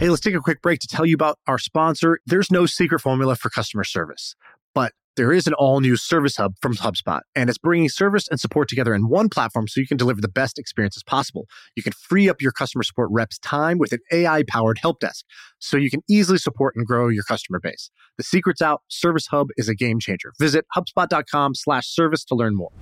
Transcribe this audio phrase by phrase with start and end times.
[0.00, 2.18] Hey, let's take a quick break to tell you about our sponsor.
[2.26, 4.34] There's no secret formula for customer service,
[4.74, 8.40] but there is an all new service hub from HubSpot, and it's bringing service and
[8.40, 11.46] support together in one platform so you can deliver the best experiences possible.
[11.76, 15.24] You can free up your customer support reps' time with an AI powered help desk
[15.60, 17.88] so you can easily support and grow your customer base.
[18.16, 18.82] The secret's out.
[18.88, 20.32] Service Hub is a game changer.
[20.40, 22.72] Visit HubSpot.com slash service to learn more.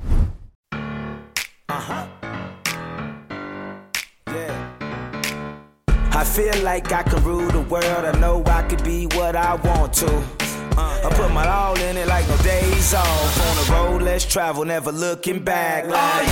[6.22, 7.84] I feel like I can rule the world.
[7.84, 10.06] I know I could be what I want to.
[10.06, 13.40] I put my all in it like no days off.
[13.40, 15.84] On the road, let's travel, never looking back.
[15.88, 16.28] Like,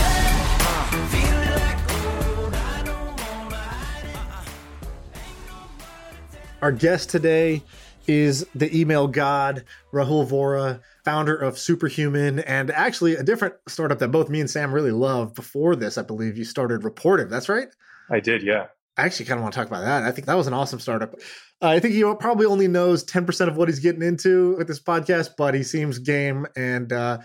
[6.62, 7.64] Our guest today
[8.06, 14.12] is the email god, Rahul Vohra, founder of Superhuman, and actually a different startup that
[14.12, 15.34] both me and Sam really love.
[15.34, 17.28] Before this, I believe you started Rapportive.
[17.28, 17.66] That's right?
[18.08, 18.68] I did, yeah.
[19.00, 20.02] I actually kind of want to talk about that.
[20.02, 21.14] I think that was an awesome startup.
[21.62, 24.80] Uh, I think he probably only knows 10% of what he's getting into with this
[24.80, 27.18] podcast, but he seems game and uh,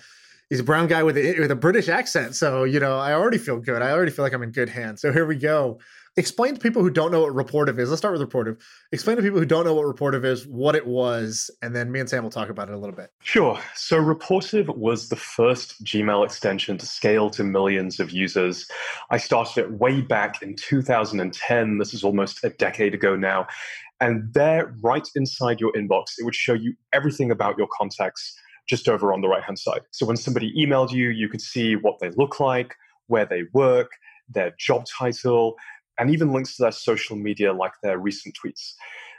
[0.50, 2.36] he's a brown guy with a, with a British accent.
[2.36, 3.82] So, you know, I already feel good.
[3.82, 5.02] I already feel like I'm in good hands.
[5.02, 5.80] So here we go
[6.18, 7.90] explain to people who don't know what Rapportive is.
[7.90, 8.58] Let's start with Rapportive.
[8.92, 12.00] Explain to people who don't know what Rapportive is, what it was, and then me
[12.00, 13.12] and Sam will talk about it a little bit.
[13.22, 13.60] Sure.
[13.76, 18.68] So Rapportive was the first Gmail extension to scale to millions of users.
[19.10, 21.78] I started it way back in 2010.
[21.78, 23.48] This is almost a decade ago now.
[24.00, 28.90] And there, right inside your inbox, it would show you everything about your contacts just
[28.90, 29.82] over on the right hand side.
[29.92, 32.76] So when somebody emailed you, you could see what they look like,
[33.08, 33.92] where they work,
[34.30, 35.56] their job title,
[35.98, 38.74] and even links to their social media, like their recent tweets.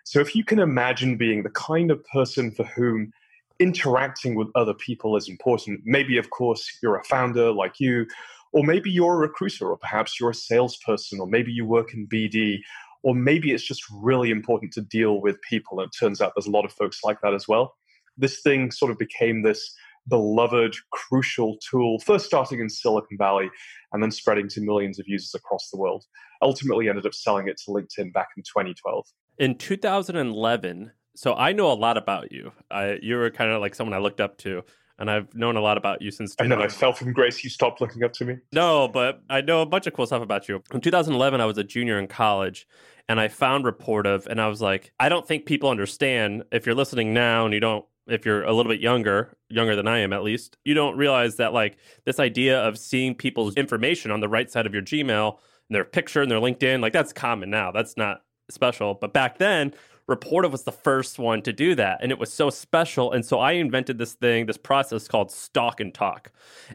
[0.04, 3.12] So if you can imagine being the kind of person for whom
[3.58, 8.06] interacting with other people is important, maybe, of course, you're a founder like you,
[8.52, 12.06] or maybe you're a recruiter, or perhaps you're a salesperson, or maybe you work in
[12.06, 12.58] BD,
[13.02, 15.80] or maybe it's just really important to deal with people.
[15.80, 17.74] And it turns out there's a lot of folks like that as well.
[18.16, 19.74] This thing sort of became this
[20.08, 23.50] beloved, crucial tool, first starting in Silicon Valley
[23.92, 26.04] and then spreading to millions of users across the world.
[26.42, 29.06] Ultimately, ended up selling it to LinkedIn back in 2012.
[29.38, 32.52] In 2011, so I know a lot about you.
[32.70, 34.62] I, you were kind of like someone I looked up to.
[34.98, 36.34] And I've known a lot about you since.
[36.38, 37.44] And then I fell from grace.
[37.44, 38.36] You stopped looking up to me.
[38.54, 40.62] No, but I know a bunch of cool stuff about you.
[40.72, 42.66] In 2011, I was a junior in college,
[43.06, 46.44] and I found Rapportive, and I was like, I don't think people understand.
[46.50, 49.88] If you're listening now and you don't if you're a little bit younger, younger than
[49.88, 54.10] I am at least, you don't realize that like this idea of seeing people's information
[54.10, 55.38] on the right side of your Gmail,
[55.70, 57.72] their picture and their LinkedIn, like that's common now.
[57.72, 58.94] That's not special.
[58.94, 59.72] But back then,
[60.08, 61.98] Rapportive was the first one to do that.
[62.00, 63.12] And it was so special.
[63.12, 66.30] And so I invented this thing, this process called Stalk and Talk.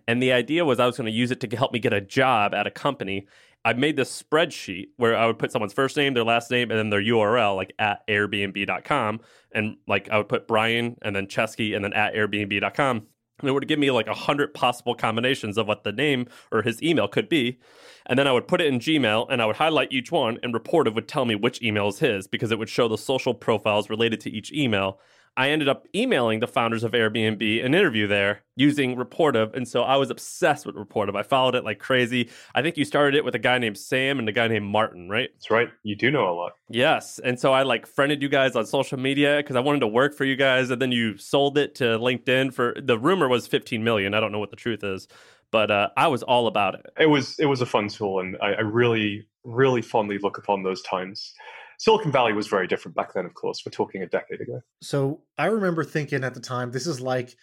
[0.07, 2.01] And the idea was I was going to use it to help me get a
[2.01, 3.27] job at a company.
[3.63, 6.79] I made this spreadsheet where I would put someone's first name, their last name, and
[6.79, 9.21] then their URL, like at Airbnb.com.
[9.53, 13.07] And like I would put Brian and then Chesky and then at Airbnb.com.
[13.41, 16.61] And it would give me like a hundred possible combinations of what the name or
[16.61, 17.59] his email could be.
[18.05, 20.53] And then I would put it in Gmail and I would highlight each one, and
[20.53, 23.89] Rapportive would tell me which email is his because it would show the social profiles
[23.89, 24.99] related to each email.
[25.37, 29.55] I ended up emailing the founders of Airbnb an interview there using Rapportive.
[29.55, 31.15] And so I was obsessed with Rapportive.
[31.15, 32.29] I followed it like crazy.
[32.53, 35.09] I think you started it with a guy named Sam and a guy named Martin,
[35.09, 35.29] right?
[35.33, 35.69] That's right.
[35.83, 36.53] You do know a lot.
[36.69, 37.19] Yes.
[37.23, 40.15] And so I like friended you guys on social media because I wanted to work
[40.15, 40.69] for you guys.
[40.69, 44.13] And then you sold it to LinkedIn for the rumor was 15 million.
[44.13, 45.07] I don't know what the truth is.
[45.51, 46.85] But uh, I was all about it.
[46.97, 50.63] It was it was a fun tool, and I, I really really fondly look upon
[50.63, 51.33] those times.
[51.81, 53.63] Silicon Valley was very different back then, of course.
[53.65, 54.61] We're talking a decade ago.
[54.83, 57.35] So I remember thinking at the time, this is like,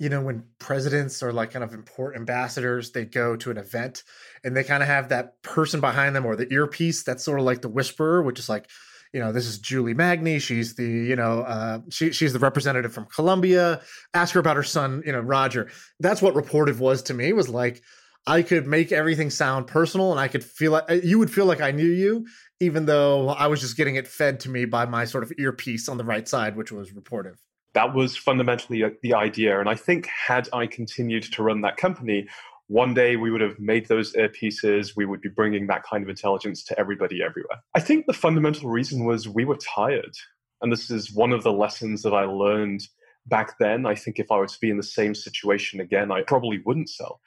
[0.00, 4.02] you know, when presidents or like kind of important ambassadors, they go to an event
[4.42, 7.46] and they kind of have that person behind them or the earpiece that's sort of
[7.46, 8.68] like the whisperer, which is like,
[9.12, 10.40] you know, this is Julie Magny.
[10.40, 13.80] She's the, you know, uh, she, she's the representative from Columbia.
[14.12, 15.70] Ask her about her son, you know, Roger.
[16.00, 17.32] That's what Rapportive was to me.
[17.32, 17.80] Was like,
[18.26, 21.60] I could make everything sound personal, and I could feel like you would feel like
[21.60, 22.26] I knew you,
[22.60, 25.88] even though I was just getting it fed to me by my sort of earpiece
[25.88, 27.36] on the right side, which was Rapportive.
[27.74, 29.58] That was fundamentally the idea.
[29.58, 32.28] And I think, had I continued to run that company,
[32.68, 34.92] one day we would have made those earpieces.
[34.96, 37.58] We would be bringing that kind of intelligence to everybody everywhere.
[37.74, 40.14] I think the fundamental reason was we were tired.
[40.62, 42.82] And this is one of the lessons that I learned
[43.26, 43.86] back then.
[43.86, 46.88] I think if I were to be in the same situation again, I probably wouldn't
[46.88, 47.20] sell.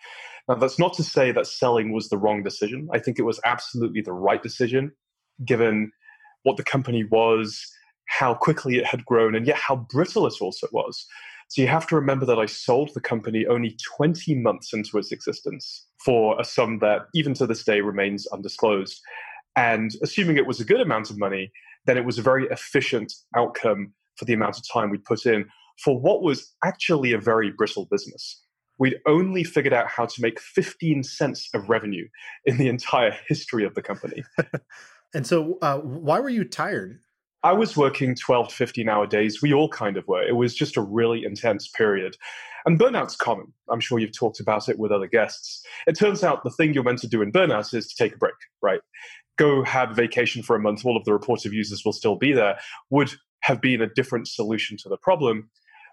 [0.47, 2.88] Now, that's not to say that selling was the wrong decision.
[2.94, 4.94] I think it was absolutely the right decision
[5.45, 5.91] given
[6.43, 7.65] what the company was,
[8.07, 11.05] how quickly it had grown, and yet how brittle it also was.
[11.49, 15.11] So you have to remember that I sold the company only 20 months into its
[15.11, 18.99] existence for a sum that even to this day remains undisclosed.
[19.55, 21.51] And assuming it was a good amount of money,
[21.85, 25.45] then it was a very efficient outcome for the amount of time we put in
[25.83, 28.41] for what was actually a very brittle business.
[28.79, 32.07] We'd only figured out how to make 15 cents of revenue
[32.45, 34.23] in the entire history of the company.
[35.17, 36.99] and so, uh, why were you tired?
[37.41, 39.41] I was working 12 to 15 hour days.
[39.41, 40.21] We all kind of were.
[40.21, 42.15] It was just a really intense period.
[42.67, 43.51] And burnout's common.
[43.67, 45.65] I'm sure you've talked about it with other guests.
[45.87, 48.17] It turns out the thing you're meant to do in burnout is to take a
[48.19, 48.79] break, right?
[49.39, 52.31] Go have vacation for a month, all of the reports of users will still be
[52.31, 52.59] there,
[52.91, 55.49] would have been a different solution to the problem.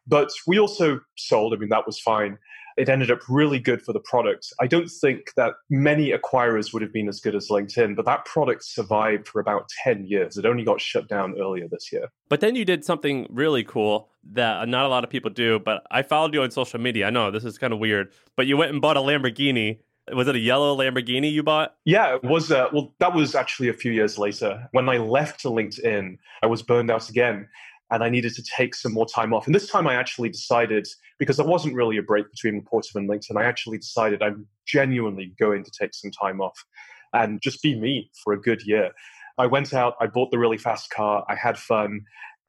[0.07, 2.37] But we also sold, I mean, that was fine.
[2.77, 4.53] It ended up really good for the product.
[4.61, 8.25] I don't think that many acquirers would have been as good as LinkedIn, but that
[8.25, 10.37] product survived for about 10 years.
[10.37, 12.09] It only got shut down earlier this year.
[12.29, 15.85] But then you did something really cool that not a lot of people do, but
[15.91, 17.07] I followed you on social media.
[17.07, 19.79] I know this is kind of weird, but you went and bought a Lamborghini
[20.13, 21.77] was it a yellow Lamborghini you bought?
[21.85, 22.53] Yeah, it was.
[22.53, 24.69] Uh, well, that was actually a few years later.
[24.73, 27.49] When I left LinkedIn, I was burned out again
[27.95, 29.47] and I needed to take some more time off.
[29.47, 30.89] And this time I actually decided,
[31.21, 35.33] because there wasn't really a break between Portive and LinkedIn, I actually decided I'm genuinely
[35.39, 36.65] going to take some time off
[37.13, 38.91] and just be me for a good year.
[39.39, 42.01] I went out, I bought the really fast car, I had fun,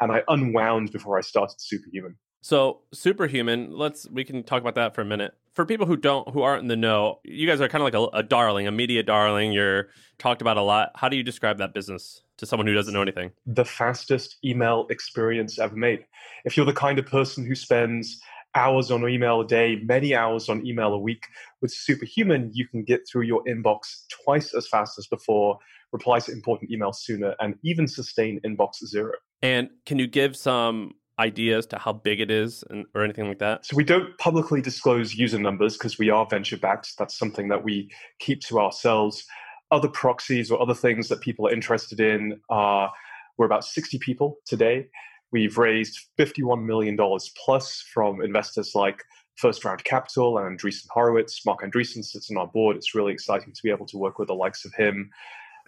[0.02, 2.16] and I unwound before I started Superhuman.
[2.42, 5.34] So superhuman, let's we can talk about that for a minute.
[5.54, 8.12] For people who don't who aren't in the know, you guys are kind of like
[8.14, 9.52] a, a darling, a media darling.
[9.52, 9.90] You're
[10.20, 10.92] talked about a lot.
[10.96, 13.32] How do you describe that business to someone who doesn't know anything?
[13.46, 16.06] The fastest email experience ever made.
[16.44, 18.20] If you're the kind of person who spends
[18.56, 21.28] hours on email a day, many hours on email a week,
[21.62, 25.60] with Superhuman, you can get through your inbox twice as fast as before,
[25.92, 29.14] reply to important emails sooner, and even sustain inbox zero.
[29.42, 33.40] And can you give some ideas to how big it is and, or anything like
[33.40, 33.66] that?
[33.66, 36.98] So we don't publicly disclose user numbers because we are venture backed.
[36.98, 37.90] That's something that we
[38.20, 39.26] keep to ourselves.
[39.72, 42.92] Other proxies or other things that people are interested in are
[43.38, 44.88] we're about 60 people today.
[45.32, 46.98] We've raised $51 million
[47.44, 49.04] plus from investors like
[49.36, 51.46] First Round Capital and Andreessen Horowitz.
[51.46, 52.78] Marc Andreessen sits on our board.
[52.78, 55.10] It's really exciting to be able to work with the likes of him.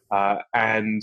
[0.10, 1.02] Uh, and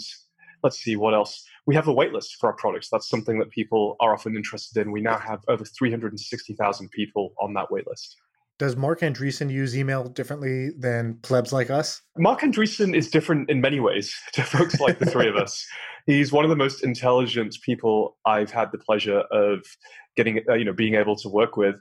[0.63, 1.45] let's see what else.
[1.67, 2.89] We have a waitlist for our products.
[2.91, 4.93] That's something that people are often interested in.
[4.93, 8.15] We now have over 360,000 people on that waitlist.
[8.59, 12.01] Does Marc Andreessen use email differently than plebs like us?
[12.17, 15.67] Marc Andreessen is different in many ways to folks like the three of us.
[16.07, 19.65] He's one of the most intelligent people I've had the pleasure of
[20.17, 21.75] getting, uh, you know, being able to work with.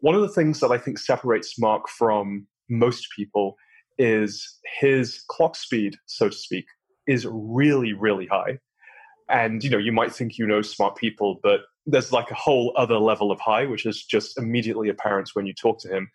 [0.00, 3.56] One of the things that I think separates Marc from most people
[3.98, 6.64] is his clock speed, so to speak
[7.06, 8.58] is really, really high.
[9.28, 12.72] And you know, you might think you know smart people, but there's like a whole
[12.76, 16.10] other level of high, which is just immediately apparent when you talk to him.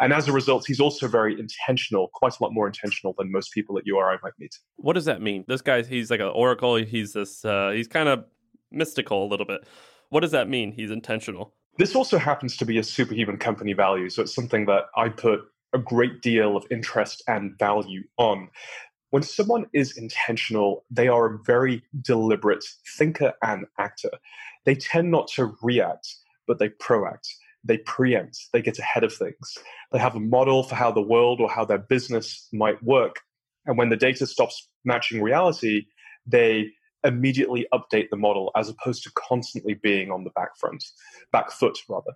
[0.00, 3.52] And as a result, he's also very intentional, quite a lot more intentional than most
[3.52, 4.58] people at URI might meet.
[4.76, 5.44] What does that mean?
[5.46, 6.76] This guy, he's like an oracle.
[6.76, 8.24] He's this, uh, he's kind of
[8.72, 9.66] mystical a little bit.
[10.08, 10.72] What does that mean?
[10.72, 11.54] He's intentional.
[11.78, 14.10] This also happens to be a superhuman company value.
[14.10, 15.40] So it's something that I put
[15.72, 18.48] a great deal of interest and value on
[19.14, 22.64] when someone is intentional, they are a very deliberate
[22.98, 24.10] thinker and actor.
[24.64, 26.16] They tend not to react,
[26.48, 27.28] but they proact.
[27.62, 28.48] They preempt.
[28.52, 29.56] They get ahead of things.
[29.92, 33.20] They have a model for how the world or how their business might work.
[33.66, 35.84] And when the data stops matching reality,
[36.26, 36.72] they
[37.04, 40.82] immediately update the model as opposed to constantly being on the back front,
[41.30, 42.14] back foot rather.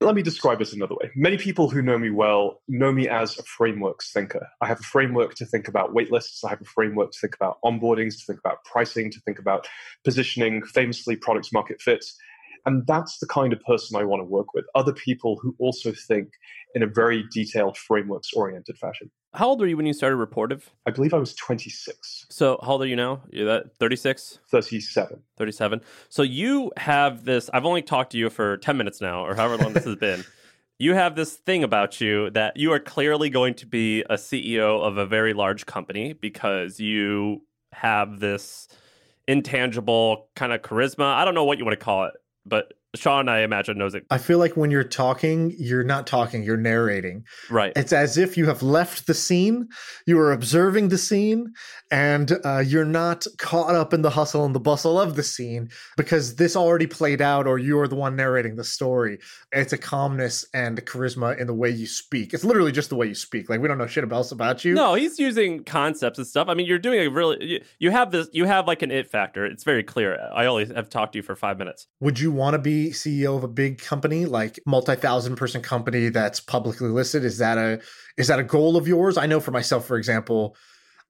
[0.00, 1.10] Let me describe it another way.
[1.16, 4.46] Many people who know me well know me as a frameworks thinker.
[4.60, 6.44] I have a framework to think about waitlists.
[6.44, 9.66] I have a framework to think about onboardings, to think about pricing, to think about
[10.04, 12.14] positioning, famously products market fits.
[12.66, 14.66] And that's the kind of person I want to work with.
[14.74, 16.28] Other people who also think
[16.74, 19.10] in a very detailed, frameworks oriented fashion.
[19.36, 20.62] How old were you when you started Rapportive?
[20.86, 22.26] I believe I was 26.
[22.30, 23.20] So, how old are you now?
[23.30, 24.38] You're that 36?
[24.50, 25.22] 37.
[25.36, 25.82] 37.
[26.08, 27.50] So, you have this.
[27.52, 30.24] I've only talked to you for 10 minutes now, or however long this has been.
[30.78, 34.82] You have this thing about you that you are clearly going to be a CEO
[34.82, 38.68] of a very large company because you have this
[39.26, 41.14] intangible kind of charisma.
[41.14, 42.12] I don't know what you want to call it
[42.46, 44.06] but Shaan, I imagine, knows it.
[44.10, 47.24] I feel like when you're talking, you're not talking, you're narrating.
[47.50, 47.72] Right.
[47.76, 49.68] It's as if you have left the scene,
[50.06, 51.52] you are observing the scene,
[51.90, 55.68] and uh, you're not caught up in the hustle and the bustle of the scene
[55.96, 59.18] because this already played out, or you're the one narrating the story.
[59.52, 62.32] It's a calmness and charisma in the way you speak.
[62.32, 63.50] It's literally just the way you speak.
[63.50, 64.74] Like, we don't know shit else about you.
[64.74, 66.48] No, he's using concepts and stuff.
[66.48, 69.10] I mean, you're doing a really, you, you have this, you have like an it
[69.10, 69.44] factor.
[69.44, 70.18] It's very clear.
[70.34, 71.86] I only have talked to you for five minutes.
[72.00, 76.40] Would you want to be CEO of a big company, like multi-thousand person company that's
[76.40, 77.24] publicly listed?
[77.24, 77.80] Is that a
[78.16, 79.16] is that a goal of yours?
[79.16, 80.56] I know for myself, for example,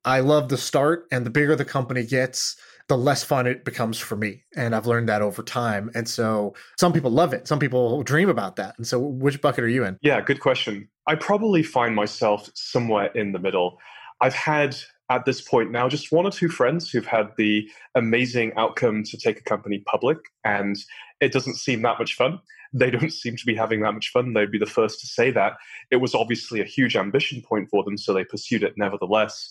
[0.04, 2.56] I love the start, and the bigger the company gets,
[2.88, 4.44] the less fun it becomes for me.
[4.54, 5.90] And I've learned that over time.
[5.94, 7.48] And so some people love it.
[7.48, 8.74] Some people dream about that.
[8.78, 9.98] And so which bucket are you in?
[10.02, 10.88] Yeah, good question.
[11.08, 13.78] I probably find myself somewhere in the middle.
[14.20, 14.76] I've had
[15.10, 19.16] at this point now just one or two friends who've had the amazing outcome to
[19.16, 20.76] take a company public and
[21.20, 22.40] it doesn't seem that much fun.
[22.72, 24.34] They don't seem to be having that much fun.
[24.34, 25.54] They'd be the first to say that.
[25.90, 29.50] It was obviously a huge ambition point for them so they pursued it nevertheless.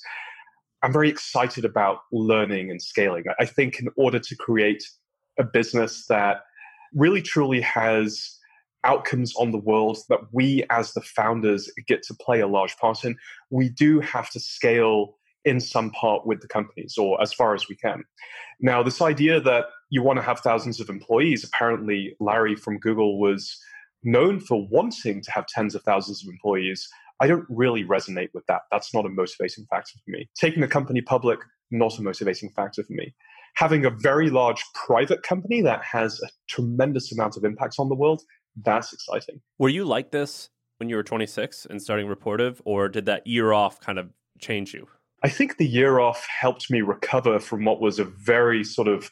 [0.83, 3.23] I'm very excited about learning and scaling.
[3.39, 4.83] I think in order to create
[5.39, 6.41] a business that
[6.93, 8.37] really truly has
[8.83, 13.03] outcomes on the world that we as the founders get to play a large part
[13.03, 13.17] in
[13.49, 15.15] we do have to scale
[15.45, 18.03] in some part with the companies or as far as we can.
[18.59, 23.19] Now, this idea that you want to have thousands of employees, apparently, Larry from Google
[23.19, 23.57] was
[24.03, 26.87] known for wanting to have tens of thousands of employees.
[27.21, 28.61] I don't really resonate with that.
[28.71, 30.29] That's not a motivating factor for me.
[30.39, 31.39] Taking a company public,
[31.71, 33.13] not a motivating factor for me.
[33.55, 37.95] Having a very large private company that has a tremendous amount of impact on the
[37.95, 38.21] world,
[38.63, 39.41] that's exciting.
[39.59, 43.53] Were you like this when you were 26 and starting Rapportive, or did that year
[43.53, 44.09] off kind of
[44.39, 44.87] change you?
[45.23, 49.09] I think the year off helped me recover from what was a very sort of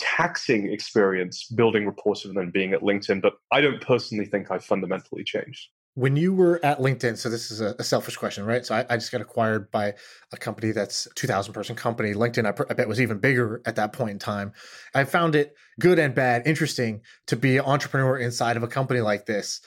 [0.00, 4.58] taxing experience building Rapportive and then being at LinkedIn, but I don't personally think I
[4.58, 5.68] fundamentally changed.
[5.94, 8.64] When you were at LinkedIn, so this is a, a selfish question, right?
[8.64, 9.94] So I, I, just got acquired by
[10.32, 12.14] a company that's 2,000 person company.
[12.14, 14.52] LinkedIn, I, I bet, was even bigger at that point in time.
[14.94, 19.00] I found it good and bad, interesting to be an entrepreneur inside of a company
[19.00, 19.60] like this.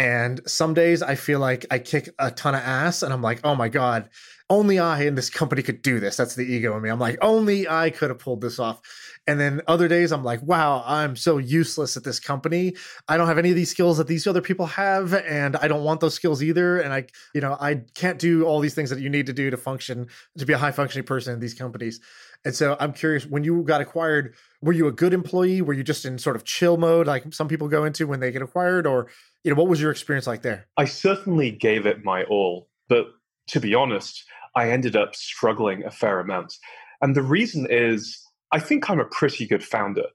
[0.00, 3.40] And some days I feel like I kick a ton of ass and I'm like,
[3.44, 4.08] oh my God,
[4.48, 6.16] only I in this company could do this.
[6.16, 6.88] That's the ego in me.
[6.88, 8.80] I'm like, only I could have pulled this off.
[9.26, 12.76] And then other days I'm like, wow, I'm so useless at this company.
[13.08, 15.12] I don't have any of these skills that these other people have.
[15.12, 16.80] And I don't want those skills either.
[16.80, 17.04] And I,
[17.34, 20.06] you know, I can't do all these things that you need to do to function,
[20.38, 22.00] to be a high functioning person in these companies.
[22.42, 25.60] And so I'm curious, when you got acquired, were you a good employee?
[25.60, 28.32] Were you just in sort of chill mode, like some people go into when they
[28.32, 28.86] get acquired?
[28.86, 29.08] Or,
[29.44, 30.66] you know, what was your experience like there?
[30.76, 32.68] I certainly gave it my all.
[32.88, 33.06] But
[33.48, 34.24] to be honest,
[34.56, 36.54] I ended up struggling a fair amount.
[37.00, 38.20] And the reason is
[38.52, 40.06] I think I'm a pretty good founder.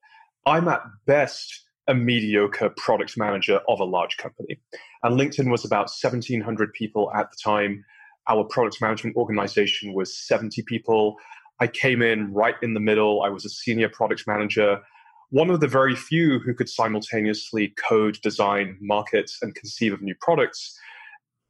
[0.46, 4.60] I'm at best a mediocre product manager of a large company.
[5.04, 7.86] And LinkedIn was about 1,700 people at the time.
[8.28, 11.16] Our product management organization was 70 people.
[11.60, 13.22] I came in right in the middle.
[13.22, 14.82] I was a senior product manager,
[15.30, 20.16] one of the very few who could simultaneously code, design, market, and conceive of new
[20.22, 20.78] products,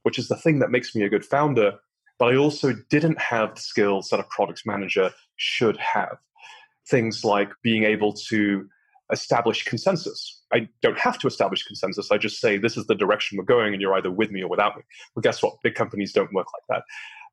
[0.04, 1.74] which is the thing that makes me a good founder
[2.18, 6.18] but I also didn't have the skills that a product manager should have.
[6.88, 8.68] Things like being able to
[9.12, 10.42] establish consensus.
[10.54, 12.12] I don't have to establish consensus.
[12.12, 14.50] I just say, this is the direction we're going, and you're either with me or
[14.50, 14.84] without me.
[15.16, 15.62] Well, guess what?
[15.64, 16.84] Big companies don't work like that.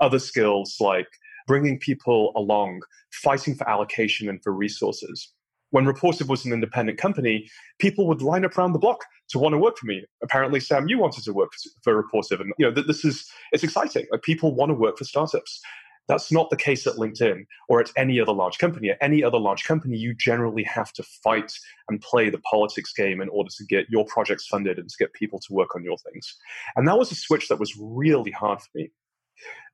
[0.05, 1.09] Other skills like
[1.47, 2.81] bringing people along,
[3.13, 5.33] fighting for allocation and for resources.
[5.73, 7.49] When Rapportive was an independent company,
[7.79, 10.05] people would line up around the block to want to work for me.
[10.23, 11.51] Apparently, Sam, you wanted to work
[11.83, 14.07] for Rapportive, and you know that this is it's exciting.
[14.13, 15.61] Like people want to work for startups.
[16.09, 18.91] That's not the case at LinkedIn or at any other large company.
[18.91, 21.53] At any other large company, you generally have to fight
[21.89, 25.13] and play the politics game in order to get your projects funded and to get
[25.15, 26.37] people to work on your things.
[26.77, 28.91] And that was a switch that was really hard for me.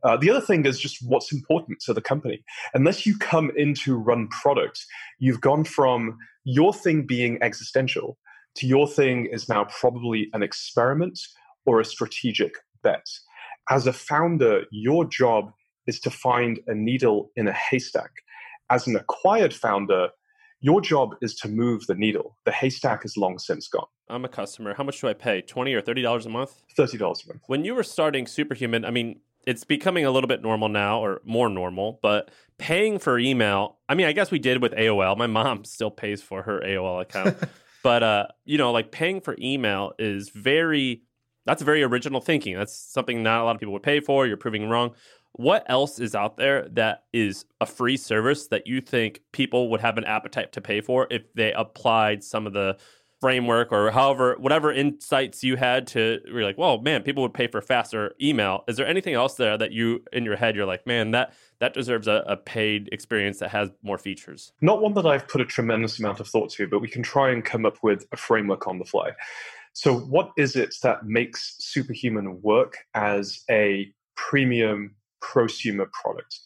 [0.05, 2.45] Uh, the other thing is just what's important to the company.
[2.75, 4.85] Unless you come into run product,
[5.19, 8.17] you've gone from your thing being existential
[8.59, 11.19] to your thing is now probably an experiment
[11.65, 13.07] or a strategic bet.
[13.71, 15.53] As a founder, your job
[15.87, 18.11] is to find a needle in a haystack.
[18.71, 20.09] As an acquired founder,
[20.61, 22.37] your job is to move the needle.
[22.45, 23.87] The haystack is long since gone.
[24.09, 24.75] I'm a customer.
[24.75, 25.41] How much do I pay?
[25.41, 26.63] 20 or $30 a month?
[26.77, 27.43] $30 a month.
[27.47, 31.23] When you were starting Superhuman, I mean, it's becoming a little bit normal now or
[31.25, 35.17] more normal, but paying for email, I mean, I guess we did with AOL.
[35.17, 37.39] My mom still pays for her AOL account.
[37.83, 41.01] but uh, you know, like paying for email is very
[41.47, 42.59] that's very original thinking.
[42.59, 44.27] That's something not a lot of people would pay for.
[44.27, 44.95] You're proving wrong.
[45.33, 49.81] What else is out there that is a free service that you think people would
[49.81, 52.77] have an appetite to pay for if they applied some of the
[53.21, 57.47] framework or however whatever insights you had to you're like well man people would pay
[57.47, 58.65] for faster email.
[58.69, 61.75] Is there anything else there that you in your head you're like man that that
[61.75, 65.45] deserves a, a paid experience that has more features not one that i've put a
[65.45, 68.67] tremendous amount of thought to but we can try and come up with a framework
[68.67, 69.11] on the fly.
[69.73, 76.41] So what is it that makes superhuman work as a premium prosumer product?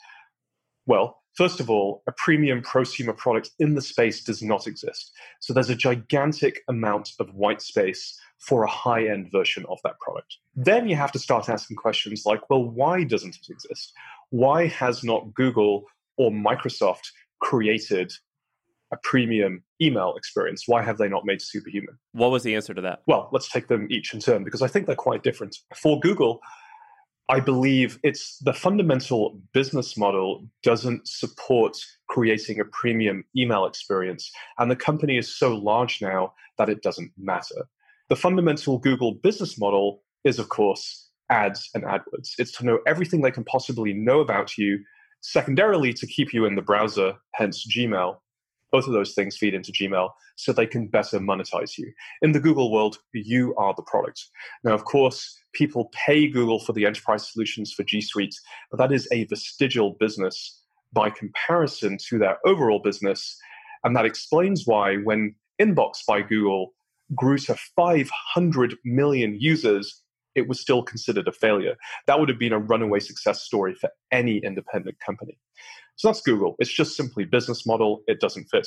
[0.87, 5.13] Well First of all, a premium prosumer product in the space does not exist.
[5.41, 9.99] So there's a gigantic amount of white space for a high end version of that
[10.01, 10.37] product.
[10.55, 13.93] Then you have to start asking questions like, well, why doesn't it exist?
[14.31, 15.85] Why has not Google
[16.17, 17.07] or Microsoft
[17.41, 18.13] created
[18.93, 20.65] a premium email experience.
[20.67, 21.99] Why have they not made superhuman?
[22.13, 23.03] What was the answer to that?
[23.07, 25.57] Well, let's take them each in turn because I think they're quite different.
[25.75, 26.41] For Google,
[27.29, 31.77] I believe it's the fundamental business model doesn't support
[32.09, 34.31] creating a premium email experience.
[34.59, 37.69] And the company is so large now that it doesn't matter.
[38.09, 42.33] The fundamental Google business model is, of course, ads and AdWords.
[42.39, 44.81] It's to know everything they can possibly know about you,
[45.23, 48.17] secondarily, to keep you in the browser, hence Gmail.
[48.73, 51.93] Both of those things feed into Gmail so they can better monetize you.
[52.23, 54.25] In the Google world, you are the product.
[54.65, 58.35] Now, of course, people pay Google for the enterprise solutions for G Suite,
[58.71, 60.61] but that is a vestigial business
[60.93, 63.39] by comparison to their overall business.
[63.85, 66.73] And that explains why, when Inbox by Google
[67.15, 70.03] grew to 500 million users,
[70.35, 71.77] it was still considered a failure.
[72.07, 75.39] That would have been a runaway success story for any independent company.
[75.97, 76.57] So that's Google.
[76.59, 78.03] It's just simply business model.
[78.07, 78.67] It doesn't fit.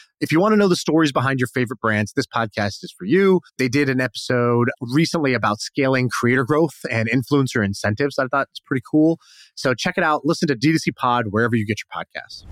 [0.21, 3.05] If you want to know the stories behind your favorite brands, this podcast is for
[3.05, 3.41] you.
[3.57, 8.19] They did an episode recently about scaling creator growth and influencer incentives.
[8.19, 9.17] I thought it's pretty cool.
[9.55, 10.21] So check it out.
[10.23, 12.45] Listen to D2C Pod wherever you get your podcasts.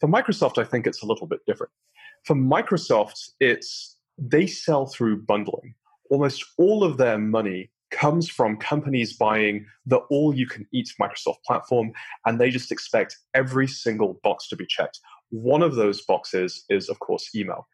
[0.00, 1.70] For Microsoft, I think it's a little bit different.
[2.24, 5.76] For Microsoft, it's they sell through bundling.
[6.10, 11.36] Almost all of their money comes from companies buying the all you can eat Microsoft
[11.46, 11.92] platform,
[12.26, 14.98] and they just expect every single box to be checked.
[15.34, 17.66] One of those boxes is, of course, email.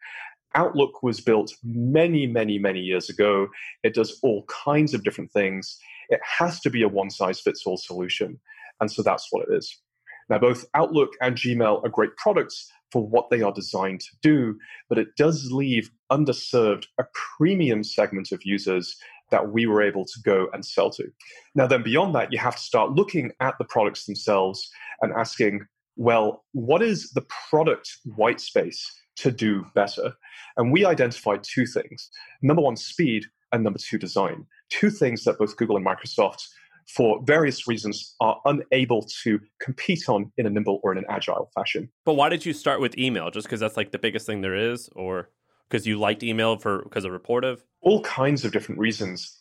[0.55, 3.49] Outlook was built many, many, many years ago.
[3.83, 5.77] It does all kinds of different things.
[6.09, 8.39] It has to be a one size fits all solution.
[8.79, 9.79] And so that's what it is.
[10.27, 14.57] Now, both Outlook and Gmail are great products for what they are designed to do,
[14.89, 17.05] but it does leave underserved a
[17.37, 18.97] premium segment of users
[19.29, 21.05] that we were able to go and sell to.
[21.53, 24.67] Now, then beyond that, you have to start looking at the products themselves
[25.01, 30.13] and asking, well, what is the product white space to do better?
[30.57, 32.09] And we identified two things
[32.41, 34.45] number one, speed, and number two, design.
[34.69, 36.43] Two things that both Google and Microsoft,
[36.87, 41.51] for various reasons, are unable to compete on in a nimble or in an agile
[41.53, 41.89] fashion.
[42.05, 43.29] But why did you start with email?
[43.29, 45.29] Just because that's like the biggest thing there is, or
[45.69, 47.59] because you liked email for because of Rapportive?
[47.81, 49.39] All kinds of different reasons.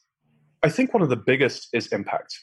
[0.63, 2.39] I think one of the biggest is impact.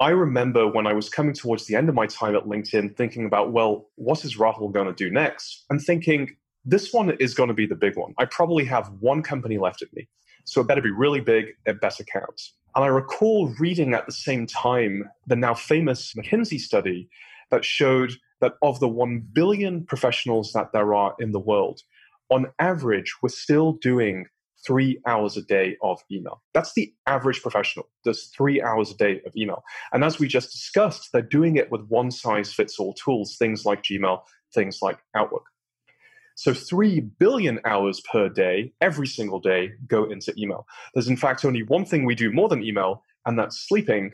[0.00, 3.26] I remember when I was coming towards the end of my time at LinkedIn thinking
[3.26, 5.64] about, well, what is Rahul going to do next?
[5.70, 8.14] And thinking, this one is going to be the big one.
[8.16, 10.08] I probably have one company left at me.
[10.44, 12.40] So it better be really big, it better count.
[12.76, 17.08] And I recall reading at the same time the now famous McKinsey study
[17.50, 21.82] that showed that of the 1 billion professionals that there are in the world,
[22.30, 24.26] on average, we're still doing
[24.66, 26.42] three hours a day of email.
[26.54, 29.62] That's the average professional, does three hours a day of email.
[29.92, 33.64] And as we just discussed, they're doing it with one size fits all tools, things
[33.64, 35.44] like Gmail, things like Outlook.
[36.34, 40.66] So 3 billion hours per day, every single day, go into email.
[40.94, 44.12] There's in fact only one thing we do more than email, and that's sleeping.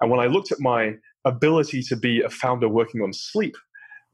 [0.00, 0.94] And when I looked at my
[1.24, 3.56] ability to be a founder working on sleep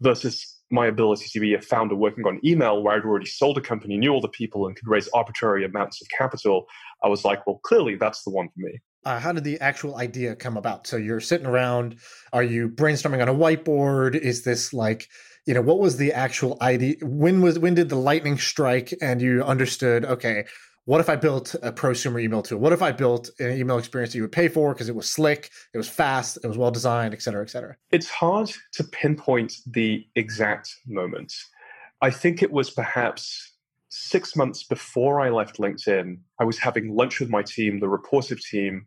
[0.00, 3.60] versus my ability to be a founder working on email where I'd already sold a
[3.60, 6.66] company, knew all the people, and could raise arbitrary amounts of capital,
[7.04, 8.80] I was like, well, clearly that's the one for me.
[9.04, 10.86] Uh, how did the actual idea come about?
[10.86, 11.96] So you're sitting around,
[12.32, 14.14] are you brainstorming on a whiteboard?
[14.14, 15.08] Is this like,
[15.44, 16.94] you know, what was the actual idea?
[17.02, 20.44] When was when did the lightning strike and you understood, okay,
[20.84, 22.58] what if I built a prosumer email tool?
[22.58, 25.08] What if I built an email experience that you would pay for because it was
[25.08, 27.76] slick, it was fast, it was well designed, et cetera, et cetera?
[27.92, 31.32] It's hard to pinpoint the exact moment.
[32.00, 33.52] I think it was perhaps
[33.90, 36.18] six months before I left LinkedIn.
[36.40, 38.86] I was having lunch with my team, the Rapportive team,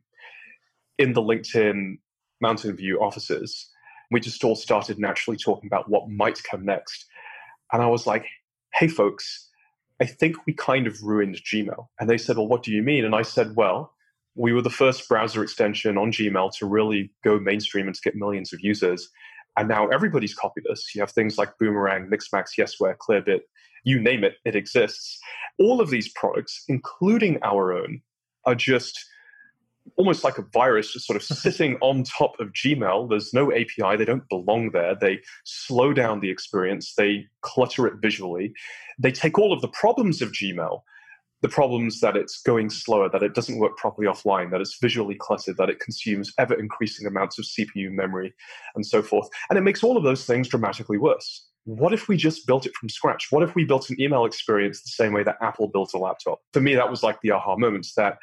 [0.97, 1.97] in the LinkedIn
[2.41, 3.69] Mountain View offices.
[4.11, 7.05] We just all started naturally talking about what might come next.
[7.71, 8.25] And I was like,
[8.73, 9.44] hey, folks,
[10.01, 11.87] I think we kind of ruined Gmail.
[11.99, 13.05] And they said, Well, what do you mean?
[13.05, 13.93] And I said, Well,
[14.35, 18.15] we were the first browser extension on Gmail to really go mainstream and to get
[18.15, 19.09] millions of users.
[19.57, 20.93] And now everybody's copied us.
[20.93, 23.41] You have things like Boomerang, Mixmax, Yesware, Clearbit,
[23.85, 25.17] you name it, it exists.
[25.57, 28.01] All of these products, including our own,
[28.45, 29.05] are just
[29.97, 33.09] almost like a virus just sort of sitting on top of Gmail.
[33.09, 34.95] There's no API, they don't belong there.
[34.95, 38.53] They slow down the experience, they clutter it visually.
[38.99, 40.81] They take all of the problems of Gmail
[41.45, 45.13] the problems that it's going slower, that it doesn't work properly offline, that it's visually
[45.13, 48.33] cluttered, that it consumes ever increasing amounts of CPU memory,
[48.73, 49.29] and so forth.
[49.49, 51.45] And it makes all of those things dramatically worse.
[51.65, 53.27] What if we just built it from scratch?
[53.29, 56.41] What if we built an email experience the same way that Apple built a laptop?
[56.51, 58.17] For me, that was like the aha moments that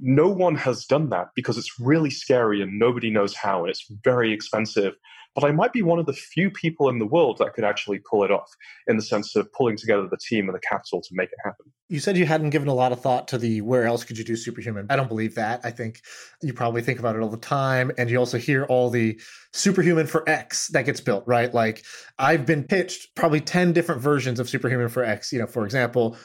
[0.00, 3.86] no one has done that because it's really scary and nobody knows how, and it's
[4.02, 4.94] very expensive
[5.34, 8.00] but I might be one of the few people in the world that could actually
[8.00, 8.50] pull it off
[8.88, 11.66] in the sense of pulling together the team and the capital to make it happen.
[11.88, 14.24] You said you hadn't given a lot of thought to the where else could you
[14.24, 14.86] do superhuman.
[14.90, 15.60] I don't believe that.
[15.62, 16.00] I think
[16.42, 17.92] you probably think about it all the time.
[17.96, 19.20] And you also hear all the
[19.52, 21.52] superhuman for X that gets built, right?
[21.52, 21.84] Like
[22.18, 25.32] I've been pitched probably 10 different versions of superhuman for X.
[25.32, 26.16] You know, for example,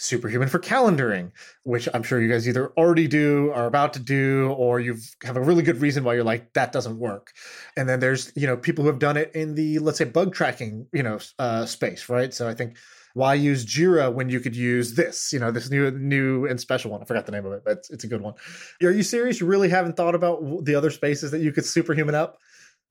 [0.00, 1.30] superhuman for calendaring
[1.64, 5.36] which i'm sure you guys either already do are about to do or you have
[5.36, 7.32] a really good reason why you're like that doesn't work.
[7.76, 10.34] And then there's you know people who have done it in the let's say bug
[10.34, 12.32] tracking you know uh, space right?
[12.32, 12.76] So i think
[13.14, 15.32] why use jira when you could use this?
[15.32, 17.02] You know this new new and special one.
[17.02, 18.34] I forgot the name of it but it's, it's a good one.
[18.82, 19.40] Are you serious?
[19.40, 22.38] You really haven't thought about the other spaces that you could superhuman up?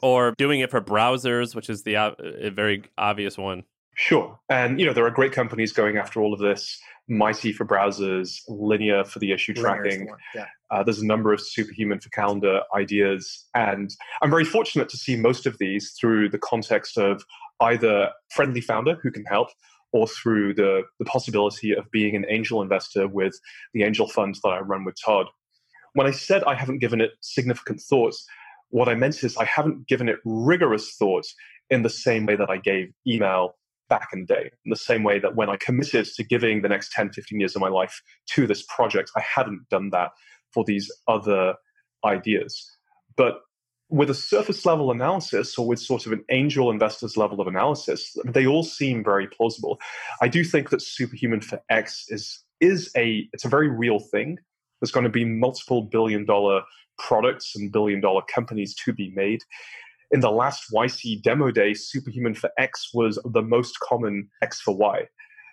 [0.02, 2.12] Or doing it for browsers which is the uh,
[2.52, 3.64] very obvious one
[4.00, 4.40] Sure.
[4.50, 6.80] And, you know, there are great companies going after all of this.
[7.10, 10.06] Mighty for browsers, Linear for the issue tracking.
[10.06, 10.46] The yeah.
[10.72, 13.46] uh, there's a number of superhuman for calendar ideas.
[13.56, 17.26] And I'm very fortunate to see most of these through the context of
[17.60, 19.50] either friendly founder who can help
[19.92, 23.38] or through the, the possibility of being an angel investor with
[23.74, 25.26] the angel fund that I run with Todd.
[25.92, 28.26] When I said I haven't given it significant thoughts,
[28.70, 31.36] what I meant is I haven't given it rigorous thoughts
[31.70, 33.56] in the same way that I gave email
[33.90, 36.70] back in the day, in the same way that when I committed to giving the
[36.70, 40.12] next 10, 15 years of my life to this project, I hadn't done that
[40.54, 41.56] for these other
[42.06, 42.72] ideas.
[43.18, 43.42] But
[43.90, 48.16] with a surface level analysis or with sort of an angel investors level of analysis,
[48.24, 49.80] they all seem very plausible.
[50.22, 54.38] I do think that Superhuman for X is is a it's a very real thing.
[54.80, 56.62] There's going to be multiple billion dollar
[56.98, 59.42] products and billion dollar companies to be made
[60.12, 64.76] in the last YC demo day, Superhuman for X was the most common X for
[64.76, 65.08] Y.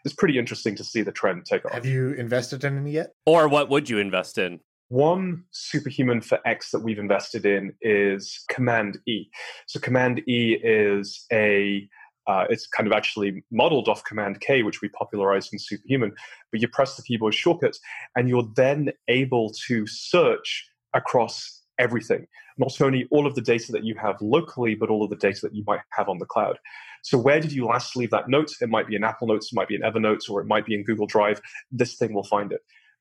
[0.04, 1.72] It's pretty interesting to see the trend take off.
[1.72, 3.14] Have you invested in any yet?
[3.26, 4.60] Or what would you invest in?
[4.88, 9.24] One superhuman for X that we've invested in is Command E.
[9.66, 11.88] So Command E is a
[12.28, 16.12] uh, it's kind of actually modeled off Command K, which we popularized in Superhuman.
[16.50, 17.76] But you press the keyboard shortcut,
[18.16, 22.26] and you're then able to search across everything
[22.58, 25.40] not only all of the data that you have locally, but all of the data
[25.42, 26.58] that you might have on the cloud.
[27.02, 28.50] So, where did you last leave that note?
[28.60, 30.74] It might be in Apple Notes, it might be in Evernote, or it might be
[30.74, 31.40] in Google Drive.
[31.70, 32.60] This thing will find it.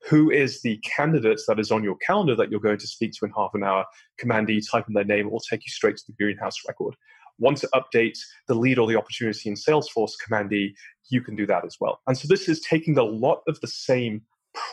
[0.10, 3.26] Who is the candidate that is on your calendar that you're going to speak to
[3.26, 3.86] in half an hour?
[4.18, 6.96] Command E, type in their name, it will take you straight to the greenhouse record.
[7.40, 10.76] Want to update the lead or the opportunity in Salesforce, Command E,
[11.10, 12.02] you can do that as well.
[12.08, 14.22] And so this is taking a lot of the same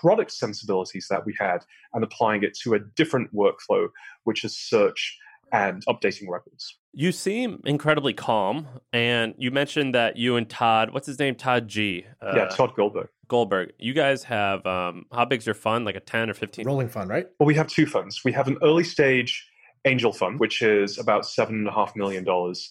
[0.01, 1.59] product sensibilities that we had
[1.92, 3.88] and applying it to a different workflow,
[4.25, 5.18] which is search
[5.53, 6.79] and updating records.
[6.95, 11.68] You seem incredibly calm, and you mentioned that you and Todd, what's his name, Todd
[11.68, 12.07] G.
[12.21, 13.09] Uh, yeah, Todd Goldberg.
[13.29, 13.73] Goldberg.
[13.79, 15.85] You guys have um, how big's your fund?
[15.87, 16.66] Like a ten or fifteen?
[16.66, 17.27] Rolling fund, right?
[17.38, 18.23] Well, we have two funds.
[18.25, 19.47] We have an early stage
[19.85, 22.71] angel fund, which is about seven and a half million dollars,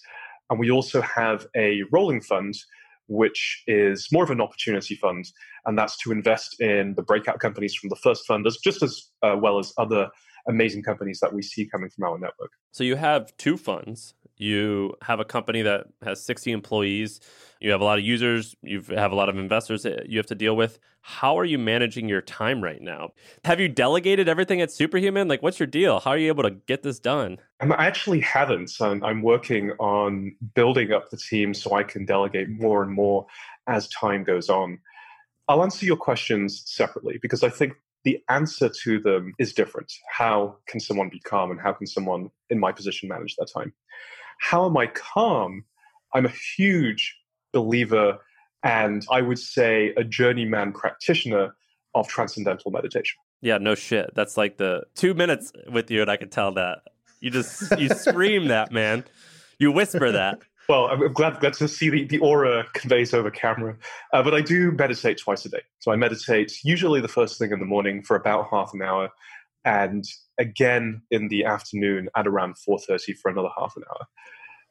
[0.49, 2.55] and we also have a rolling fund,
[3.07, 5.25] which is more of an opportunity fund,
[5.65, 9.35] and that's to invest in the breakout companies from the first funders, just as uh,
[9.39, 10.09] well as other
[10.47, 12.51] amazing companies that we see coming from our network.
[12.71, 14.13] So you have two funds.
[14.37, 17.19] You have a company that has 60 employees.
[17.59, 18.55] You have a lot of users.
[18.63, 20.79] You have a lot of investors that you have to deal with.
[21.01, 23.09] How are you managing your time right now?
[23.45, 25.27] Have you delegated everything at Superhuman?
[25.27, 25.99] Like, what's your deal?
[25.99, 27.37] How are you able to get this done?
[27.59, 28.71] I actually haven't.
[28.81, 33.27] I'm, I'm working on building up the team so I can delegate more and more
[33.67, 34.79] as time goes on.
[35.51, 37.73] I'll answer your questions separately because I think
[38.05, 39.91] the answer to them is different.
[40.09, 43.73] How can someone be calm and how can someone in my position manage their time?
[44.39, 45.65] How am I calm?
[46.13, 47.17] I'm a huge
[47.51, 48.19] believer
[48.63, 51.53] and I would say a journeyman practitioner
[51.95, 53.17] of transcendental meditation.
[53.41, 54.11] Yeah, no shit.
[54.15, 56.83] That's like the two minutes with you, and I can tell that.
[57.19, 59.03] You just you scream that, man.
[59.59, 60.39] You whisper that.
[60.69, 63.75] Well, I'm glad, glad to see the, the aura conveys over camera.
[64.13, 65.61] Uh, but I do meditate twice a day.
[65.79, 69.09] So I meditate usually the first thing in the morning for about half an hour,
[69.65, 70.05] and
[70.39, 74.07] again in the afternoon at around 4.30 for another half an hour.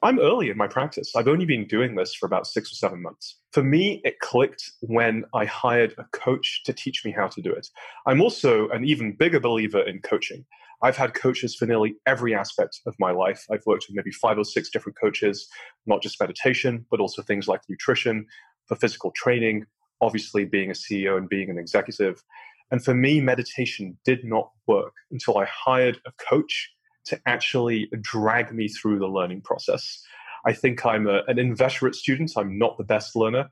[0.03, 1.14] I'm early in my practice.
[1.14, 3.37] I've only been doing this for about six or seven months.
[3.53, 7.53] For me, it clicked when I hired a coach to teach me how to do
[7.53, 7.68] it.
[8.07, 10.46] I'm also an even bigger believer in coaching.
[10.83, 13.45] I've had coaches for nearly every aspect of my life.
[13.51, 15.49] I've worked with maybe five or six different coaches,
[15.87, 18.27] not just meditation, but also things like nutrition,
[18.66, 19.66] for physical training,
[20.01, 22.23] obviously being a CEO and being an executive.
[22.71, 26.71] And for me, meditation did not work until I hired a coach
[27.07, 30.03] to actually drag me through the learning process.
[30.47, 32.33] I think I'm a, an inveterate student.
[32.37, 33.51] I'm not the best learner,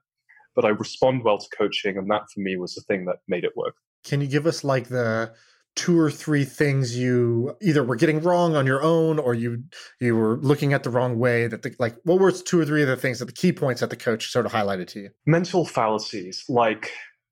[0.54, 1.98] but I respond well to coaching.
[1.98, 3.74] And that for me was the thing that made it work.
[4.04, 5.32] Can you give us like the
[5.78, 9.62] two or three things you either were getting wrong on your own or you
[10.00, 12.82] you were looking at the wrong way that the, like what were two or three
[12.82, 15.10] of the things that the key points that the coach sort of highlighted to you
[15.24, 16.90] mental fallacies like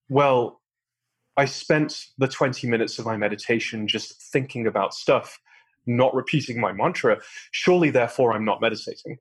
[0.09, 0.61] well
[1.37, 5.39] i spent the 20 minutes of my meditation just thinking about stuff
[5.87, 7.19] not repeating my mantra,
[7.53, 9.19] surely therefore I'm not meditating.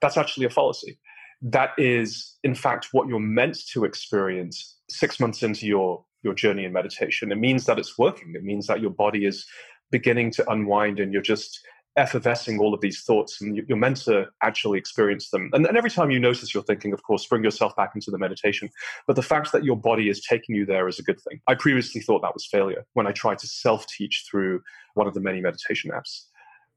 [0.00, 0.98] That's actually a fallacy.
[1.42, 6.64] That is, in fact, what you're meant to experience six months into your, your journey
[6.64, 7.32] in meditation.
[7.32, 8.34] It means that it's working.
[8.34, 9.46] It means that your body is
[9.90, 11.60] beginning to unwind and you're just
[11.96, 15.50] effervescing all of these thoughts and you're meant to actually experience them.
[15.52, 18.18] And, and every time you notice you're thinking, of course, bring yourself back into the
[18.18, 18.70] meditation.
[19.06, 21.40] But the fact that your body is taking you there is a good thing.
[21.48, 24.62] I previously thought that was failure when I tried to self teach through
[24.94, 26.26] one of the many meditation apps.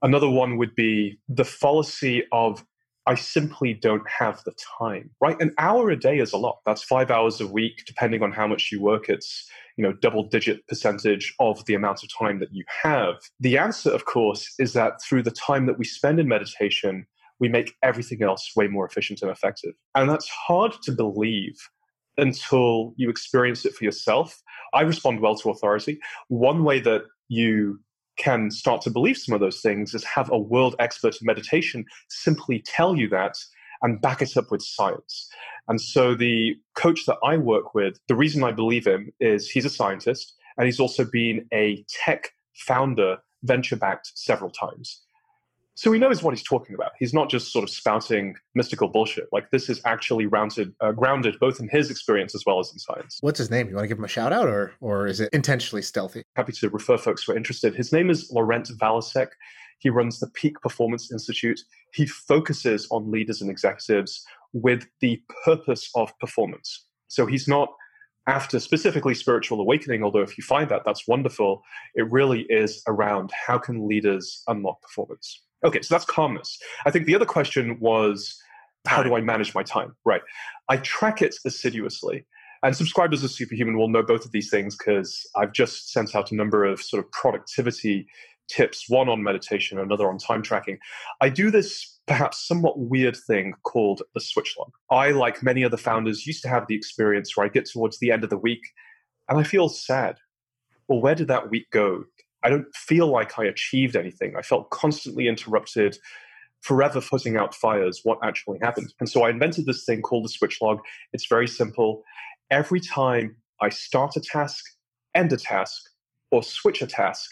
[0.01, 2.65] Another one would be the fallacy of
[3.05, 5.39] I simply don't have the time, right?
[5.41, 6.59] An hour a day is a lot.
[6.65, 9.09] That's five hours a week, depending on how much you work.
[9.09, 13.15] It's, you know, double digit percentage of the amount of time that you have.
[13.39, 17.05] The answer, of course, is that through the time that we spend in meditation,
[17.39, 19.73] we make everything else way more efficient and effective.
[19.95, 21.55] And that's hard to believe
[22.17, 24.41] until you experience it for yourself.
[24.73, 25.99] I respond well to authority.
[26.29, 27.79] One way that you
[28.17, 31.85] can start to believe some of those things is have a world expert in meditation
[32.09, 33.37] simply tell you that
[33.81, 35.29] and back it up with science.
[35.67, 39.65] And so the coach that I work with, the reason I believe him is he's
[39.65, 45.01] a scientist and he's also been a tech founder, venture backed several times.
[45.75, 46.91] So he knows what he's talking about.
[46.99, 49.27] He's not just sort of spouting mystical bullshit.
[49.31, 52.77] Like this is actually rounded, uh, grounded both in his experience as well as in
[52.79, 53.17] science.
[53.21, 53.67] What's his name?
[53.69, 56.23] You want to give him a shout out, or or is it intentionally stealthy?
[56.35, 57.73] Happy to refer folks who are interested.
[57.73, 59.29] His name is Laurent Valasek.
[59.79, 61.59] He runs the Peak Performance Institute.
[61.93, 66.85] He focuses on leaders and executives with the purpose of performance.
[67.07, 67.69] So he's not
[68.27, 71.61] after specifically spiritual awakening, although if you find that, that's wonderful.
[71.95, 75.41] It really is around how can leaders unlock performance.
[75.63, 76.57] Okay, so that's calmness.
[76.85, 78.37] I think the other question was
[78.85, 79.95] how do I manage my time?
[80.05, 80.21] Right.
[80.69, 82.25] I track it assiduously.
[82.63, 86.31] And subscribers of Superhuman will know both of these things because I've just sent out
[86.31, 88.07] a number of sort of productivity
[88.49, 90.77] tips, one on meditation, another on time tracking.
[91.21, 94.71] I do this perhaps somewhat weird thing called the switch log.
[94.89, 98.11] I, like many other founders, used to have the experience where I get towards the
[98.11, 98.61] end of the week
[99.29, 100.17] and I feel sad.
[100.87, 102.05] Well, where did that week go?
[102.43, 104.35] I don't feel like I achieved anything.
[104.37, 105.97] I felt constantly interrupted,
[106.61, 108.01] forever putting out fires.
[108.03, 108.93] What actually happened?
[108.99, 110.79] And so I invented this thing called the switch log.
[111.13, 112.03] It's very simple.
[112.51, 114.63] Every time I start a task,
[115.15, 115.81] end a task,
[116.31, 117.29] or switch a task,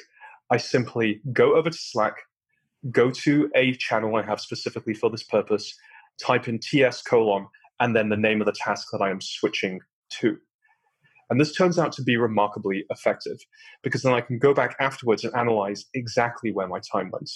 [0.50, 2.16] I simply go over to Slack,
[2.92, 5.74] go to a channel I have specifically for this purpose,
[6.22, 7.48] type in TS colon,
[7.80, 9.80] and then the name of the task that I am switching
[10.20, 10.38] to.
[11.32, 13.40] And this turns out to be remarkably effective
[13.84, 17.32] because then I can go back afterwards and analyze exactly where my time went.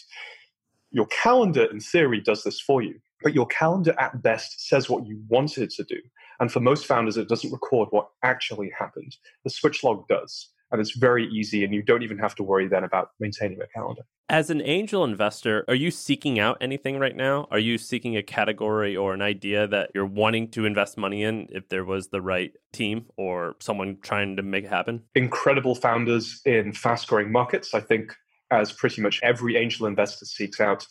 [0.92, 5.08] Your calendar, in theory, does this for you, but your calendar at best says what
[5.08, 5.96] you wanted to do.
[6.42, 9.16] And for most founders, it doesn't record what actually happened.
[9.46, 12.68] The switch log does and it's very easy and you don't even have to worry
[12.68, 14.02] then about maintaining a calendar.
[14.28, 17.48] As an angel investor are you seeking out anything right now?
[17.50, 21.48] Are you seeking a category or an idea that you're wanting to invest money in
[21.50, 25.04] if there was the right team or someone trying to make it happen?
[25.16, 27.74] Incredible founders in fast growing markets.
[27.74, 28.14] I think
[28.52, 30.86] as pretty much every angel investor seeks out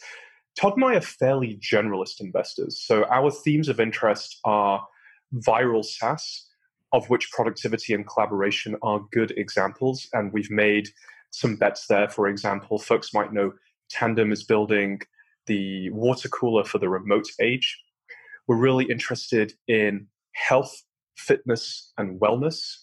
[0.59, 2.83] todd and i are fairly generalist investors.
[2.87, 4.87] So our themes of interest are
[5.35, 6.49] viral SaaS
[6.95, 10.09] of which productivity and collaboration are good examples.
[10.13, 10.89] And we've made
[11.31, 12.09] some bets there.
[12.09, 13.53] For example, folks might know
[13.91, 15.01] Tandem is building
[15.47, 17.83] the water cooler for the remote age.
[18.47, 20.85] We're really interested in health,
[21.17, 22.77] fitness, and wellness.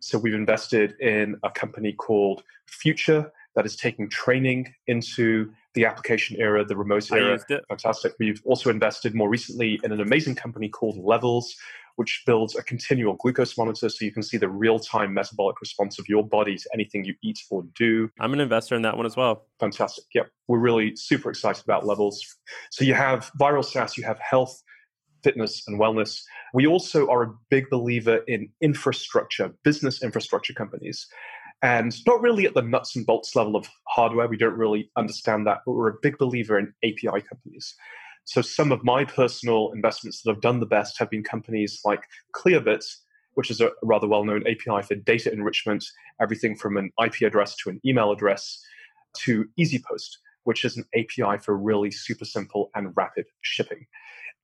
[0.00, 6.36] So we've invested in a company called Future that is taking training into the application
[6.38, 7.38] era, the remote era.
[7.68, 8.14] Fantastic.
[8.18, 11.54] We've also invested more recently in an amazing company called Levels,
[11.96, 15.98] which builds a continual glucose monitor so you can see the real time metabolic response
[15.98, 18.08] of your body to anything you eat or do.
[18.18, 19.46] I'm an investor in that one as well.
[19.60, 20.04] Fantastic.
[20.14, 20.30] Yep.
[20.48, 22.24] We're really super excited about levels.
[22.70, 24.62] So you have viral SaaS, you have health,
[25.22, 26.22] fitness, and wellness.
[26.54, 31.06] We also are a big believer in infrastructure, business infrastructure companies.
[31.62, 34.28] And not really at the nuts and bolts level of hardware.
[34.28, 37.74] We don't really understand that, but we're a big believer in API companies.
[38.24, 42.04] So some of my personal investments that have done the best have been companies like
[42.34, 42.84] Clearbit,
[43.34, 45.84] which is a rather well-known API for data enrichment,
[46.20, 48.62] everything from an IP address to an email address
[49.18, 53.86] to EasyPost, which is an API for really super simple and rapid shipping.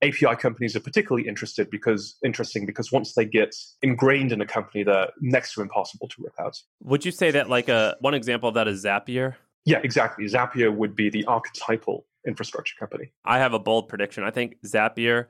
[0.03, 4.83] API companies are particularly interested because interesting because once they get ingrained in a company,
[4.83, 6.57] they're next to impossible to rip out.
[6.83, 9.35] Would you say that like a one example of that is Zapier?
[9.65, 10.25] Yeah, exactly.
[10.25, 13.11] Zapier would be the archetypal infrastructure company.
[13.25, 14.23] I have a bold prediction.
[14.23, 15.25] I think Zapier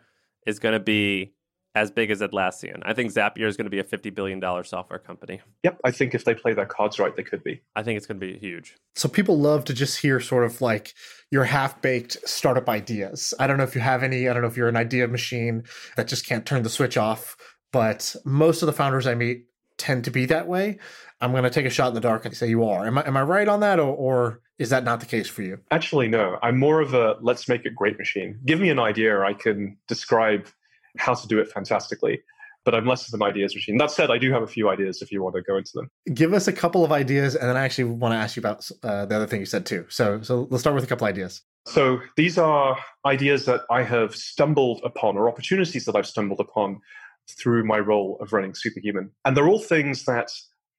[0.45, 1.34] is going to be
[1.78, 2.82] as big as Atlassian.
[2.84, 5.42] I think Zapier is going to be a $50 billion software company.
[5.63, 5.80] Yep.
[5.84, 7.62] I think if they play their cards right, they could be.
[7.76, 8.76] I think it's going to be huge.
[8.96, 10.96] So people love to just hear sort of like
[11.30, 13.34] your half baked startup ideas.
[13.40, 15.63] I don't know if you have any, I don't know if you're an idea machine
[15.96, 17.38] that just can't turn the switch off,
[17.72, 19.46] but most of the founders I meet
[19.78, 20.80] tend to be that way.
[21.22, 22.88] I'm going to take a shot in the dark and say you are.
[22.88, 25.44] Am I, am I right on that, or, or is that not the case for
[25.44, 25.60] you?
[25.72, 26.38] Actually, no.
[26.42, 28.40] I'm more of a let's make it great machine.
[28.46, 30.48] Give me an idea, I can describe
[30.97, 32.21] how to do it fantastically.
[32.65, 33.78] But I'm less of an ideas machine.
[33.78, 35.89] That said, I do have a few ideas if you want to go into them.
[36.13, 38.69] Give us a couple of ideas, and then I actually want to ask you about
[38.84, 39.86] uh, the other thing you said too.
[39.88, 41.43] So, so let's start with a couple ideas.
[41.65, 46.82] So these are ideas that I have stumbled upon, or opportunities that I've stumbled upon
[47.30, 50.30] through my role of running Superhuman, and they're all things that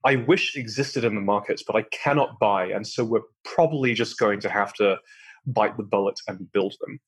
[0.05, 4.19] I wish existed in the markets, but I cannot buy, and so we're probably just
[4.19, 4.99] going to have to
[5.47, 7.01] bite the bullet and build them.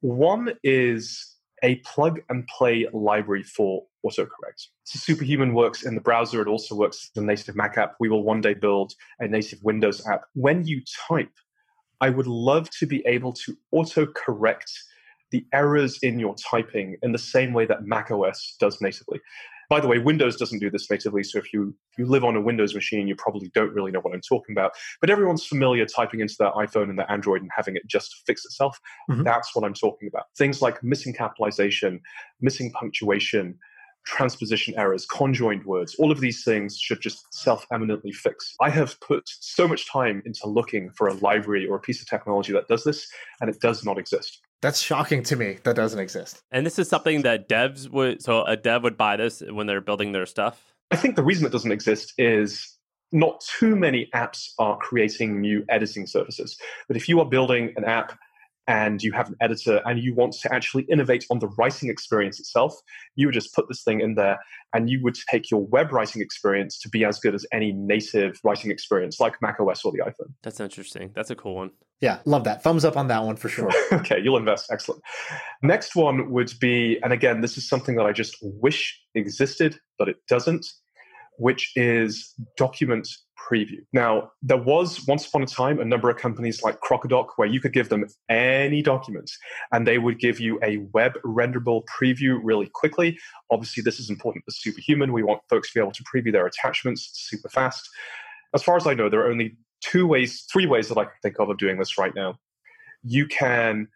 [0.00, 4.68] One is a plug and play library for autocorrect.
[4.84, 6.42] So Superhuman works in the browser.
[6.42, 7.94] It also works in the native Mac app.
[7.98, 10.22] We will one day build a native Windows app.
[10.34, 11.32] When you type,
[12.00, 14.70] I would love to be able to autocorrect
[15.32, 19.20] the errors in your typing in the same way that macOS does natively.
[19.68, 22.36] By the way, Windows doesn't do this natively, so if you if you live on
[22.36, 24.72] a Windows machine, you probably don't really know what I'm talking about.
[25.00, 28.44] But everyone's familiar typing into their iPhone and their Android and having it just fix
[28.44, 28.78] itself.
[29.10, 29.22] Mm-hmm.
[29.22, 30.24] That's what I'm talking about.
[30.36, 32.00] Things like missing capitalization,
[32.40, 33.58] missing punctuation,
[34.06, 38.54] transposition errors, conjoined words, all of these things should just self eminently fix.
[38.60, 42.08] I have put so much time into looking for a library or a piece of
[42.08, 43.08] technology that does this,
[43.40, 44.40] and it does not exist.
[44.62, 45.58] That's shocking to me.
[45.64, 46.42] That doesn't exist.
[46.50, 49.80] And this is something that devs would, so a dev would buy this when they're
[49.80, 50.74] building their stuff?
[50.90, 52.76] I think the reason it doesn't exist is
[53.12, 56.58] not too many apps are creating new editing services.
[56.88, 58.18] But if you are building an app
[58.68, 62.40] and you have an editor and you want to actually innovate on the writing experience
[62.40, 62.74] itself,
[63.14, 64.38] you would just put this thing in there
[64.72, 68.38] and you would take your web writing experience to be as good as any native
[68.44, 70.32] writing experience like macOS or the iPhone.
[70.42, 71.12] That's interesting.
[71.14, 71.70] That's a cool one.
[72.00, 72.62] Yeah, love that.
[72.62, 73.70] Thumbs up on that one for sure.
[73.92, 74.70] okay, you'll invest.
[74.70, 75.00] Excellent.
[75.62, 80.08] Next one would be, and again, this is something that I just wish existed, but
[80.08, 80.66] it doesn't,
[81.38, 83.08] which is document
[83.48, 83.78] preview.
[83.92, 87.60] Now, there was once upon a time a number of companies like Crocodoc where you
[87.60, 89.38] could give them any documents
[89.72, 93.18] and they would give you a web renderable preview really quickly.
[93.50, 95.12] Obviously, this is important for Superhuman.
[95.12, 97.88] We want folks to be able to preview their attachments super fast.
[98.54, 101.12] As far as I know, there are only two ways, three ways that I can
[101.22, 102.38] think of of doing this right now.
[103.02, 103.88] You can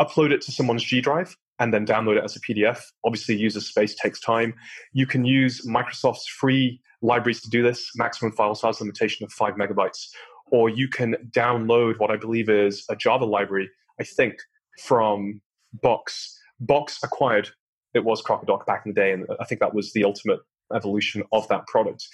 [0.00, 2.80] upload it to someone's G Drive and then download it as a PDF.
[3.04, 4.54] Obviously, user space takes time.
[4.92, 9.54] You can use Microsoft's free libraries to do this, maximum file size limitation of five
[9.54, 10.08] megabytes.
[10.50, 14.34] Or you can download what I believe is a Java library, I think,
[14.80, 15.40] from
[15.72, 16.38] Box.
[16.60, 17.50] Box acquired,
[17.94, 20.40] it was Crocodoc back in the day, and I think that was the ultimate
[20.74, 22.06] evolution of that product.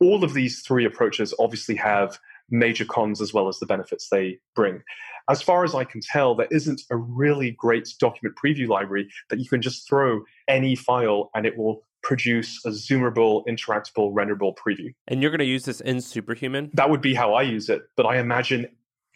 [0.00, 2.18] All of these three approaches obviously have
[2.50, 4.82] major cons as well as the benefits they bring.
[5.28, 9.40] As far as I can tell, there isn't a really great document preview library that
[9.40, 14.94] you can just throw any file and it will produce a zoomable, interactable, renderable preview.
[15.08, 16.70] And you're going to use this in Superhuman?
[16.74, 17.82] That would be how I use it.
[17.96, 18.68] But I imagine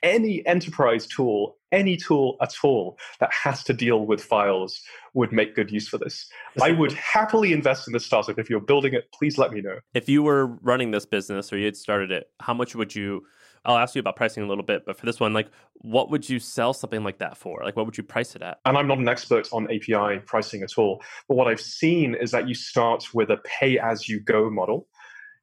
[0.02, 4.80] any enterprise tool, any tool at all that has to deal with files
[5.14, 6.28] would make good use for this.
[6.60, 8.38] I would happily invest in this startup.
[8.38, 9.78] If you're building it, please let me know.
[9.94, 13.22] If you were running this business or you had started it, how much would you
[13.64, 16.28] I'll ask you about pricing a little bit, but for this one, like what would
[16.28, 17.60] you sell something like that for?
[17.62, 18.58] Like what would you price it at?
[18.64, 22.30] And I'm not an expert on API pricing at all, but what I've seen is
[22.30, 24.86] that you start with a pay as you go model.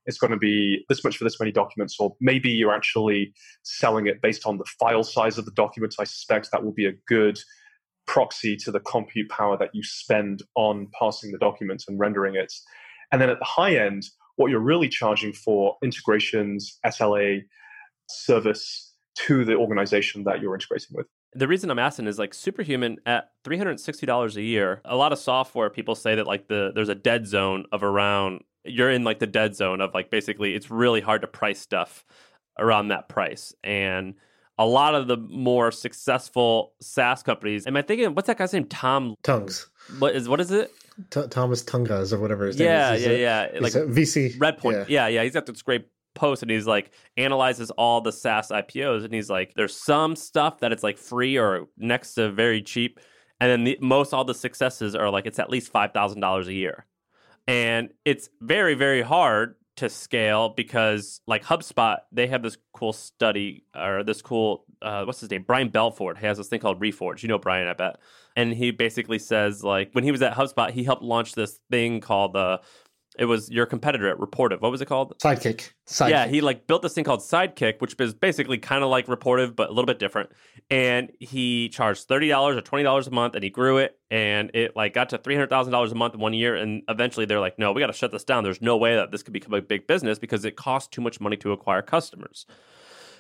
[0.08, 3.34] It's going to be this much for this many documents, or maybe you're actually
[3.64, 5.98] selling it based on the file size of the documents.
[6.00, 7.38] I suspect that will be a good
[8.08, 12.52] proxy to the compute power that you spend on parsing the documents and rendering it.
[13.12, 14.04] And then at the high end,
[14.38, 17.42] what you're really charging for integrations, SLA,
[18.10, 18.96] service
[19.26, 21.08] to the organization that you're integrating with.
[21.34, 24.82] The reason I'm asking is like Superhuman at $360 a year.
[24.86, 28.42] A lot of software people say that like the there's a dead zone of around
[28.64, 32.06] you're in like the dead zone of like basically it's really hard to price stuff
[32.60, 33.54] around that price.
[33.64, 34.16] And
[34.58, 37.68] a lot of the more successful SaaS companies.
[37.68, 38.66] Am I thinking uh, what's that guy's name?
[38.66, 39.70] Tom Tongues.
[40.00, 40.72] What is what is it?
[41.12, 43.02] T- Thomas Tunguz or whatever his yeah, name is.
[43.02, 43.60] Yeah, He's yeah, a, yeah.
[43.60, 44.38] Like VC.
[44.38, 44.90] Redpoint.
[44.90, 45.06] Yeah.
[45.06, 45.24] yeah, yeah.
[45.24, 45.86] He's got this great
[46.16, 50.60] post and he's like analyzes all the SaaS IPOs and he's like, there's some stuff
[50.60, 53.00] that it's like free or next to very cheap,
[53.40, 56.48] and then the, most all the successes are like it's at least five thousand dollars
[56.48, 56.86] a year,
[57.48, 63.64] and it's very very hard to scale because like HubSpot, they have this cool study
[63.76, 65.44] or this cool uh, what's his name?
[65.48, 67.24] Brian Balfour has this thing called Reforge.
[67.24, 67.98] You know Brian, I bet.
[68.36, 72.02] And he basically says like when he was at HubSpot, he helped launch this thing
[72.02, 72.60] called the
[73.18, 74.62] it was your competitor at Rapportive.
[74.62, 75.18] What was it called?
[75.20, 75.72] Sidekick.
[75.88, 76.10] Sidekick.
[76.10, 79.56] Yeah, he like built this thing called Sidekick, which is basically kind of like Rapportive
[79.56, 80.30] but a little bit different.
[80.70, 84.52] And he charged thirty dollars or twenty dollars a month, and he grew it, and
[84.54, 86.56] it like got to three hundred thousand dollars a month in one year.
[86.56, 88.44] And eventually, they're like, "No, we got to shut this down.
[88.44, 91.20] There's no way that this could become a big business because it costs too much
[91.20, 92.46] money to acquire customers."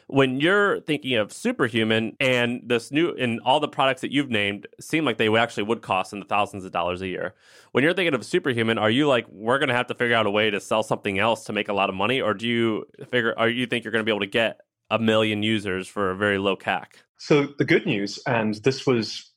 [0.07, 4.65] When you're thinking of superhuman and this new and all the products that you've named
[4.79, 7.35] seem like they actually would cost in the thousands of dollars a year.
[7.73, 10.25] When you're thinking of superhuman are you like we're going to have to figure out
[10.25, 12.21] a way to sell something else to make a lot of money?
[12.21, 14.97] Or do you figure are you think you're going to be able to get a
[14.97, 17.03] million users for a very low cac?
[17.17, 19.29] So the good news and this was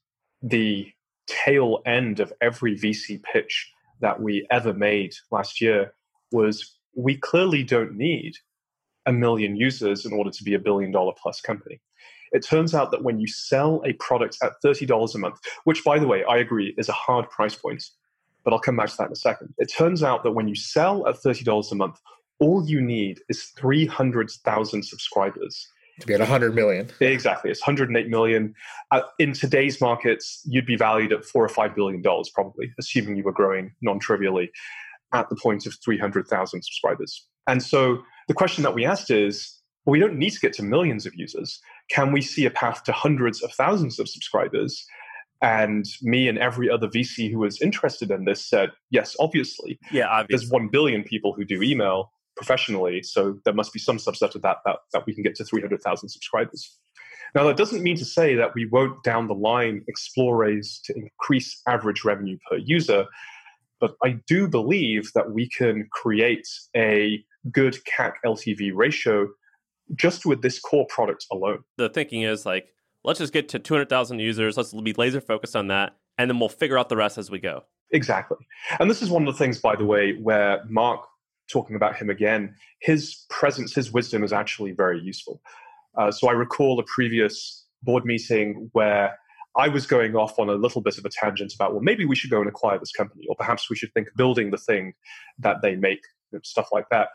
[0.42, 0.90] the
[1.26, 5.92] tail end of every vc pitch that we ever made last year
[6.32, 8.34] was we clearly don't need
[9.06, 11.80] a million users in order to be a billion dollar plus company.
[12.32, 15.98] It turns out that when you sell a product at $30 a month, which by
[15.98, 17.82] the way, I agree is a hard price point,
[18.44, 19.52] but I'll come back to that in a second.
[19.58, 21.98] It turns out that when you sell at $30 a month,
[22.38, 25.68] all you need is 300,000 subscribers.
[26.00, 26.88] To be at 100 million.
[27.00, 27.50] Exactly.
[27.50, 28.54] It's 108 million.
[28.90, 33.16] Uh, in today's markets, you'd be valued at four or five billion dollars, probably, assuming
[33.16, 34.50] you were growing non trivially
[35.12, 37.26] at the point of 300,000 subscribers.
[37.46, 40.62] And so the question that we asked is well, we don't need to get to
[40.62, 41.60] millions of users.
[41.90, 44.86] Can we see a path to hundreds of thousands of subscribers?
[45.42, 49.80] And me and every other VC who was interested in this said, yes, obviously.
[49.90, 50.46] Yeah, obviously.
[50.46, 53.02] There's 1 billion people who do email professionally.
[53.02, 56.08] So there must be some subset of that that, that we can get to 300,000
[56.08, 56.78] subscribers.
[57.34, 60.94] Now, that doesn't mean to say that we won't down the line explore ways to
[60.94, 63.06] increase average revenue per user.
[63.80, 69.28] But I do believe that we can create a good CAC LTV ratio
[69.94, 71.64] just with this core product alone.
[71.76, 72.68] The thinking is like,
[73.04, 76.48] let's just get to 200,000 users, let's be laser focused on that, and then we'll
[76.48, 77.64] figure out the rest as we go.
[77.92, 78.36] Exactly.
[78.78, 81.00] And this is one of the things, by the way, where Marc,
[81.50, 85.40] talking about him again, his presence, his wisdom is actually very useful.
[85.98, 89.18] Uh, so I recall a previous board meeting where
[89.56, 92.14] I was going off on a little bit of a tangent about, well, maybe we
[92.14, 94.94] should go and acquire this company, or perhaps we should think building the thing
[95.40, 96.00] that they make,
[96.44, 97.08] stuff like that.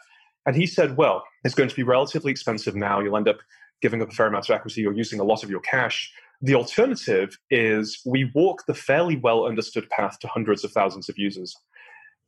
[0.45, 2.99] And he said, well, it's going to be relatively expensive now.
[2.99, 3.39] You'll end up
[3.81, 6.11] giving up a fair amount of equity You're using a lot of your cash.
[6.41, 11.17] The alternative is we walk the fairly well understood path to hundreds of thousands of
[11.17, 11.55] users.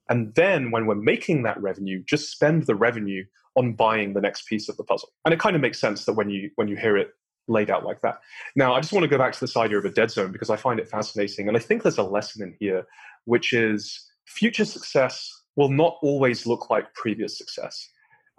[0.09, 4.47] And then when we're making that revenue, just spend the revenue on buying the next
[4.47, 5.09] piece of the puzzle.
[5.25, 7.09] And it kind of makes sense that when you when you hear it
[7.47, 8.19] laid out like that.
[8.55, 10.49] Now, I just want to go back to this idea of a dead zone because
[10.49, 11.47] I find it fascinating.
[11.47, 12.85] And I think there's a lesson in here,
[13.25, 17.89] which is future success will not always look like previous success.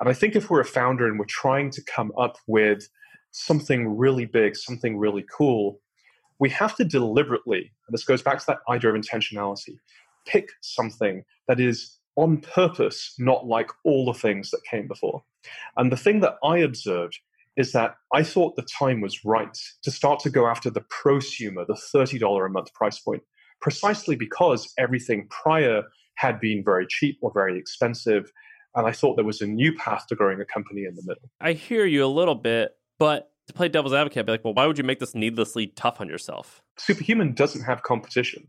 [0.00, 2.88] And I think if we're a founder and we're trying to come up with
[3.32, 5.80] something really big, something really cool,
[6.38, 9.78] we have to deliberately, and this goes back to that idea of intentionality,
[10.26, 15.22] pick something that is on purpose, not like all the things that came before.
[15.76, 17.18] And the thing that I observed
[17.56, 21.66] is that I thought the time was right to start to go after the prosumer,
[21.66, 23.22] the $30 a month price point,
[23.60, 25.82] precisely because everything prior
[26.16, 28.30] had been very cheap or very expensive
[28.78, 31.30] and I thought there was a new path to growing a company in the middle.
[31.40, 34.54] I hear you a little bit, but to play devil's advocate, I'd be like, well,
[34.54, 36.62] why would you make this needlessly tough on yourself?
[36.78, 38.46] Superhuman doesn't have competition.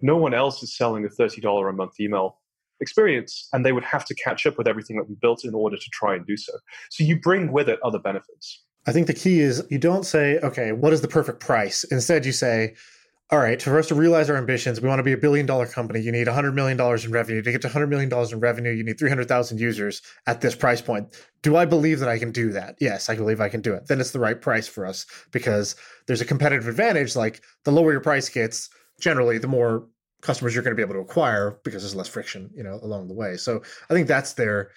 [0.00, 2.38] No one else is selling a $30 a month email
[2.80, 5.76] experience, and they would have to catch up with everything that we built in order
[5.76, 6.52] to try and do so.
[6.90, 8.62] So you bring with it other benefits.
[8.86, 11.84] I think the key is you don't say, okay, what is the perfect price?
[11.84, 12.74] Instead, you say,
[13.30, 15.66] all right, for us to realize our ambitions, we want to be a billion dollar
[15.66, 16.00] company.
[16.00, 17.40] You need $100 million in revenue.
[17.40, 21.16] To get to $100 million in revenue, you need 300,000 users at this price point.
[21.42, 22.76] Do I believe that I can do that?
[22.78, 23.86] Yes, I believe I can do it.
[23.86, 27.16] Then it's the right price for us because there's a competitive advantage.
[27.16, 28.68] Like the lower your price gets,
[29.00, 29.86] generally, the more
[30.20, 33.08] customers you're going to be able to acquire because there's less friction, you know, along
[33.08, 33.38] the way.
[33.38, 34.70] So I think that's their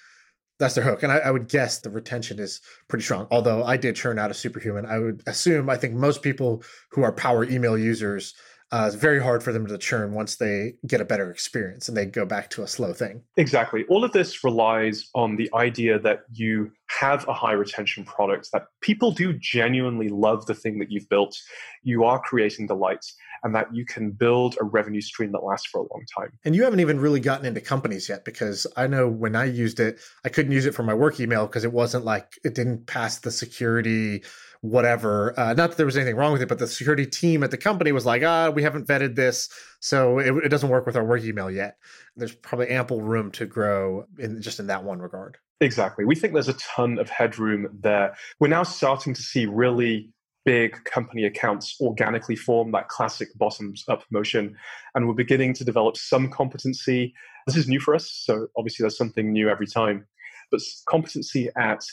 [0.58, 1.04] that's their hook.
[1.04, 3.28] And I, I, would guess the retention is pretty strong.
[3.32, 7.04] Although I did churn out a superhuman, I would assume I think most people who
[7.04, 8.34] are power email users,
[8.76, 11.96] uh, it's very hard for them to churn once they get a better experience and
[11.96, 13.22] they go back to a slow thing.
[13.38, 13.86] Exactly.
[13.88, 18.66] All of this relies on the idea that you have a high retention product, that
[18.82, 21.38] people do genuinely love the thing that you've built.
[21.84, 25.78] You are creating delights and that you can build a revenue stream that lasts for
[25.78, 26.34] a long time.
[26.44, 29.80] And you haven't even really gotten into companies yet because I know when I used
[29.80, 32.88] it, I couldn't use it for my work email because it wasn't like it didn't
[32.88, 34.24] pass the security
[34.70, 35.38] whatever.
[35.40, 37.58] Uh, not that there was anything wrong with it, but the security team at the
[37.58, 39.50] company was like, ah, we haven't vetted this,
[39.80, 41.78] so it, it doesn't work with our work email yet.
[42.16, 45.38] There's probably ample room to grow in just in that one regard.
[45.62, 46.04] Exactly.
[46.06, 48.16] We think there's a ton of headroom there.
[48.40, 50.12] We're now starting to see really
[50.44, 54.56] big company accounts organically form that classic bottoms up motion.
[54.94, 57.14] And we're beginning to develop some competency.
[57.48, 58.12] This is new for us.
[58.12, 60.06] So obviously, there's something new every time.
[60.52, 61.84] But competency at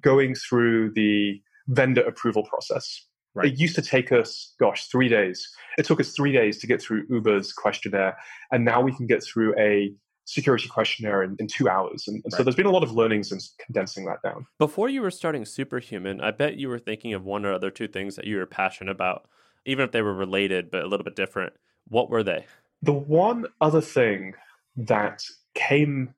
[0.00, 3.06] going through the vendor approval process.
[3.34, 3.52] Right.
[3.52, 5.48] It used to take us, gosh, three days.
[5.76, 8.16] It took us three days to get through Uber's questionnaire.
[8.52, 9.92] And now we can get through a
[10.24, 12.04] security questionnaire in, in two hours.
[12.06, 12.36] And, and right.
[12.36, 14.46] so there's been a lot of learnings in condensing that down.
[14.58, 17.88] Before you were starting Superhuman, I bet you were thinking of one or other two
[17.88, 19.26] things that you were passionate about,
[19.66, 21.54] even if they were related but a little bit different.
[21.88, 22.46] What were they?
[22.82, 24.34] The one other thing
[24.76, 26.14] that came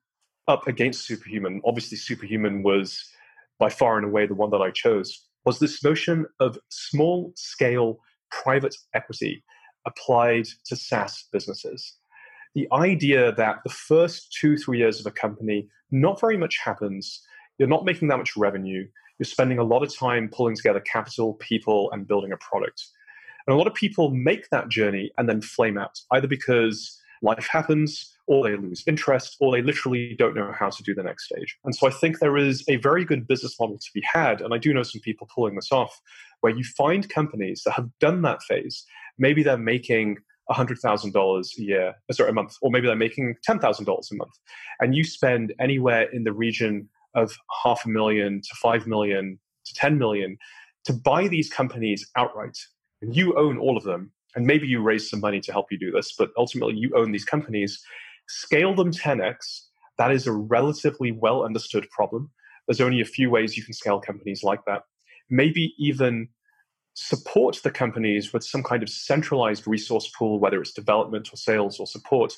[0.47, 3.09] up against Superhuman, obviously, Superhuman was
[3.59, 7.97] by far and away the one that I chose, was this notion of small scale
[8.29, 9.43] private equity
[9.85, 11.97] applied to SaaS businesses
[12.57, 17.21] the idea that the first two, three years of a company, not very much happens.
[17.59, 18.87] You're not making that much revenue.
[19.19, 22.83] You're spending a lot of time pulling together capital, people, and building a product.
[23.45, 27.47] And a lot of people make that journey and then flame out, either because life
[27.51, 31.25] happens, or they lose interest, or they literally don't know how to do the next
[31.25, 31.57] stage.
[31.63, 34.41] And so I think there is a very good business model to be had.
[34.41, 35.99] And I do know some people pulling this off,
[36.41, 38.85] where you find companies that have done that phase.
[39.17, 40.17] Maybe they're making
[40.49, 44.33] $100,000 a year, uh, sorry, a month, or maybe they're making $10,000 a month,
[44.79, 49.73] and you spend anywhere in the region of half a million to 5 million to
[49.73, 50.37] 10 million
[50.85, 52.57] to buy these companies outright.
[53.01, 54.11] And you own all of them.
[54.37, 57.11] And maybe you raise some money to help you do this, but ultimately you own
[57.11, 57.83] these companies.
[58.27, 59.61] Scale them 10x.
[59.97, 62.29] That is a relatively well understood problem.
[62.67, 64.83] There's only a few ways you can scale companies like that.
[65.27, 66.29] Maybe even
[66.93, 71.79] support the companies with some kind of centralized resource pool, whether it's development or sales
[71.79, 72.31] or support,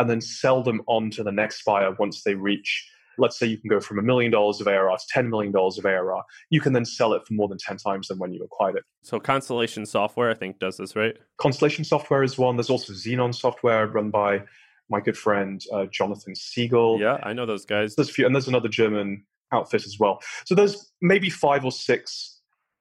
[0.00, 2.90] and then sell them on to the next buyer once they reach.
[3.18, 5.84] Let's say you can go from a million dollars of ARR to $10 million of
[5.84, 6.22] ARR.
[6.50, 8.84] You can then sell it for more than 10 times than when you acquired it.
[9.02, 11.16] So, Constellation Software, I think, does this, right?
[11.38, 12.56] Constellation Software is one.
[12.56, 14.42] There's also Xenon Software run by
[14.90, 17.00] my good friend uh, Jonathan Siegel.
[17.00, 17.94] Yeah, I know those guys.
[17.94, 20.20] There's a few, and there's another German outfit as well.
[20.46, 22.33] So, there's maybe five or six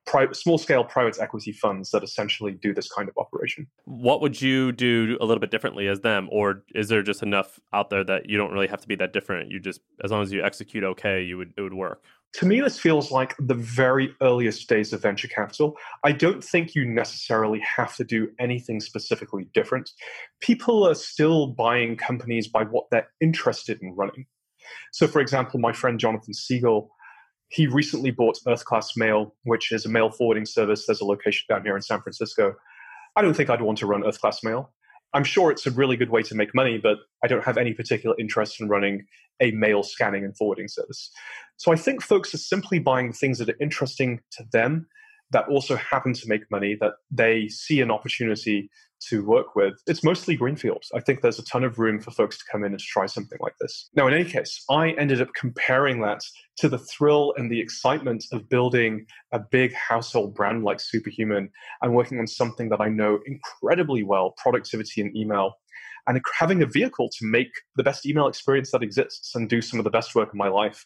[0.05, 3.67] private, small scale private equity funds that essentially do this kind of operation.
[3.85, 7.59] What would you do a little bit differently as them, or is there just enough
[7.71, 9.51] out there that you don't really have to be that different?
[9.51, 12.03] You just, as long as you execute okay, you would it would work.
[12.37, 15.77] To me, this feels like the very earliest days of venture capital.
[16.03, 19.91] I don't think you necessarily have to do anything specifically different.
[20.41, 24.25] People are still buying companies by what they're interested in running.
[24.93, 26.89] So, for example, my friend Jonathan Siegel
[27.53, 30.87] he recently bought Earth Class Mail, which is a mail forwarding service.
[30.87, 32.55] There's a location down here in San Francisco.
[33.15, 34.73] I don't think I'd want to run Earth Class Mail.
[35.13, 37.73] I'm sure it's a really good way to make money, but I don't have any
[37.73, 39.05] particular interest in running
[39.39, 41.11] a mail scanning and forwarding service.
[41.57, 44.87] So I think folks are simply buying things that are interesting to them
[45.29, 48.71] that also happen to make money, that they see an opportunity
[49.09, 50.83] to work with, it's mostly greenfield.
[50.95, 53.37] I think there's a ton of room for folks to come in and try something
[53.41, 53.89] like this.
[53.95, 56.21] Now, in any case, I ended up comparing that
[56.57, 61.49] to the thrill and the excitement of building a big household brand like Superhuman
[61.81, 65.55] and working on something that I know incredibly well productivity and email.
[66.05, 67.47] And having a vehicle to make
[67.77, 70.49] the best email experience that exists and do some of the best work in my
[70.49, 70.85] life.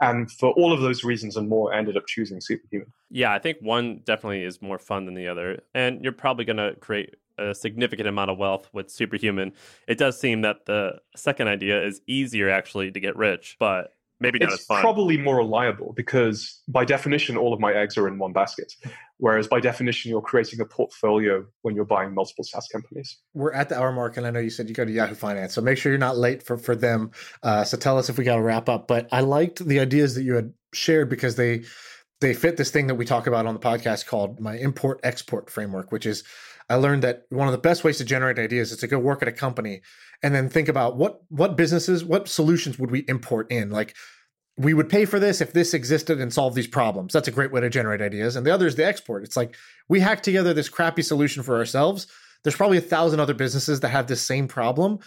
[0.00, 2.92] And for all of those reasons and more, I ended up choosing Superhuman.
[3.10, 5.62] Yeah, I think one definitely is more fun than the other.
[5.74, 9.52] And you're probably going to create a significant amount of wealth with Superhuman.
[9.86, 14.38] It does seem that the second idea is easier actually to get rich, but maybe
[14.38, 14.80] not it's as fun.
[14.80, 18.72] probably more reliable because by definition all of my eggs are in one basket
[19.18, 23.68] whereas by definition you're creating a portfolio when you're buying multiple saas companies We're at
[23.68, 25.78] the hour mark, and I know you said you go to Yahoo Finance, so make
[25.78, 27.10] sure you're not late for for them.
[27.42, 28.88] Uh, so tell us if we got to wrap up.
[28.88, 31.62] But I liked the ideas that you had shared because they
[32.20, 35.50] they fit this thing that we talk about on the podcast called my import export
[35.50, 36.24] framework, which is
[36.68, 39.22] I learned that one of the best ways to generate ideas is to go work
[39.22, 39.80] at a company
[40.22, 43.94] and then think about what what businesses, what solutions would we import in, like.
[44.60, 47.12] We would pay for this if this existed and solve these problems.
[47.12, 48.34] That's a great way to generate ideas.
[48.34, 49.22] And the other is the export.
[49.22, 49.54] It's like
[49.88, 52.08] we hack together this crappy solution for ourselves
[52.42, 54.98] there's probably a thousand other businesses that have this same problem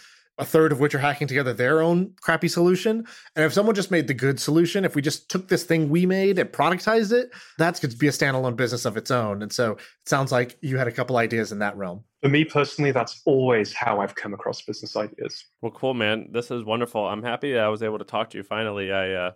[0.42, 3.90] a third of which are hacking together their own crappy solution and if someone just
[3.90, 7.30] made the good solution if we just took this thing we made and productized it
[7.58, 10.56] that's going to be a standalone business of its own and so it sounds like
[10.60, 14.14] you had a couple ideas in that realm for me personally that's always how i've
[14.14, 16.28] come across business ideas Well, cool, man.
[16.32, 17.06] This is wonderful.
[17.06, 18.92] I'm happy that I was able to talk to you finally.
[18.92, 19.30] I, uh,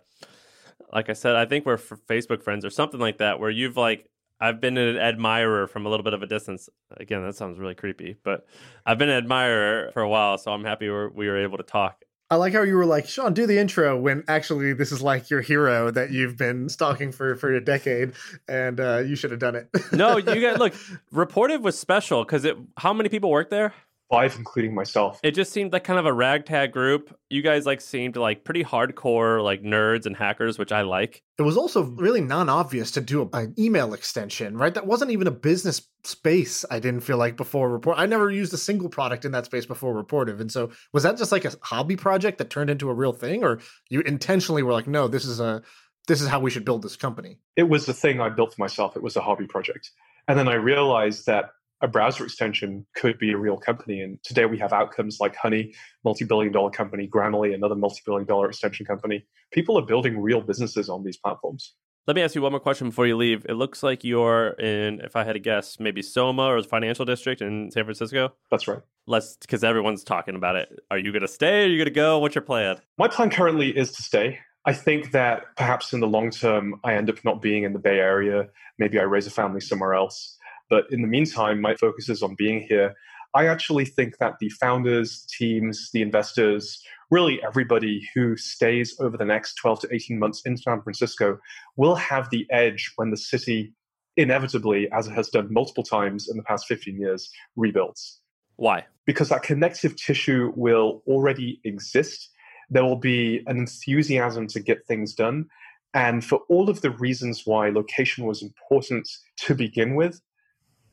[0.91, 4.09] like I said, I think we're Facebook friends or something like that, where you've like,
[4.39, 6.69] I've been an admirer from a little bit of a distance.
[6.97, 8.45] Again, that sounds really creepy, but
[8.85, 11.63] I've been an admirer for a while, so I'm happy we're, we were able to
[11.63, 12.03] talk.
[12.29, 15.29] i like how you were like Shaan do the intro when actually this is like
[15.29, 18.11] your hero that you've been stalking for for a decade
[18.47, 20.73] and uh, you should have done it No, you got look.
[21.13, 22.57] Rapportive was special because it.
[22.77, 23.73] How many people work there?
[24.09, 27.13] Five including myself It just seemed like kind of a ragtag group.
[27.29, 31.23] You guys like seemed like pretty hardcore, like nerds and hackers, which I like.
[31.37, 34.73] It was also really non-obvious to do a- an email extension, right?
[34.73, 36.63] That wasn't even a business space.
[36.71, 37.99] I didn't feel like before report.
[37.99, 41.17] I never used a single product in that space before Rapportive, and so was that
[41.17, 44.71] just like a hobby project that turned into a real thing, or you intentionally were
[44.73, 45.61] like, no, this is a
[46.07, 47.37] this is how we should build this company.
[47.57, 49.91] it was the thing i built for myself it was a hobby project
[50.29, 51.49] and then i realized that
[51.81, 55.73] a browser extension could be a real company and today we have outcomes like honey
[56.03, 61.03] multi-billion dollar company grammarly another multi-billion dollar extension company people are building real businesses on
[61.03, 61.75] these platforms
[62.07, 63.45] Let me ask you one more question before you leave.
[63.49, 67.03] It looks like you're in, if I had to guess, maybe Soma or the financial
[67.03, 68.31] district in San Francisco.
[68.49, 70.69] that's right Let's, because everyone's talking about it.
[70.89, 71.65] Are you going to stay?
[71.65, 72.19] Are you going to go?
[72.19, 72.77] What's your plan?
[72.97, 74.39] My plan currently is to stay.
[74.65, 77.79] I think that perhaps in the long term, I end up not being in the
[77.79, 78.47] Bay Area.
[78.79, 80.36] Maybe I raise a family somewhere else.
[80.69, 82.95] But in the meantime, my focus is on being here.
[83.33, 89.25] I actually think that the founders, teams, the investors, really everybody who stays over the
[89.25, 91.37] next 12 to 18 months in San Francisco
[91.75, 93.73] will have the edge when the city
[94.17, 98.19] inevitably, as it has done multiple times in the past 15 years, rebuilds
[98.55, 98.85] Why?
[99.05, 102.29] because that connective tissue will already exist.
[102.69, 105.45] There will be an enthusiasm to get things done.
[105.93, 110.19] And for all of the reasons why location was important to begin with,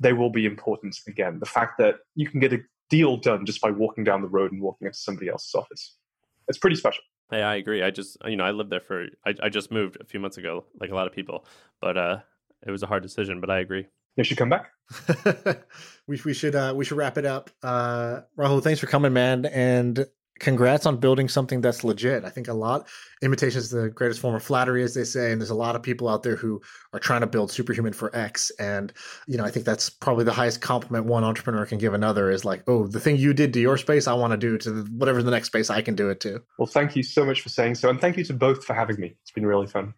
[0.00, 1.38] they will be important again.
[1.38, 4.52] The fact that you can get a deal done just by walking down the road
[4.52, 5.96] and walking into somebody else's office.
[6.48, 7.02] It's pretty special.
[7.30, 7.82] Hey, I agree.
[7.82, 10.36] I just, you know, I lived there for, I, I just moved a few months
[10.36, 11.46] ago, like a lot of people,
[11.80, 12.18] but uh,
[12.66, 13.86] it was a hard decision, but I agree.
[14.16, 14.70] You should come back.
[16.06, 17.50] we we should uh we should wrap it up.
[17.64, 20.06] Uh Rahul, thanks for coming, man, and
[20.40, 22.24] congrats on building something that's legit.
[22.24, 22.88] I think a lot
[23.22, 25.82] imitation is the greatest form of flattery, as they say, and there's a lot of
[25.82, 26.60] people out there who
[26.92, 28.50] are trying to build superhuman for X.
[28.58, 28.92] And
[29.26, 32.44] you know, I think that's probably the highest compliment one entrepreneur can give another is
[32.44, 35.22] like, oh, the thing you did to your space, I want to do to whatever
[35.22, 36.42] the next space I can do it to.
[36.58, 37.88] Well, thank you so much for saying so.
[37.88, 39.16] And thank you to both for having me.
[39.22, 39.94] It's been really fun.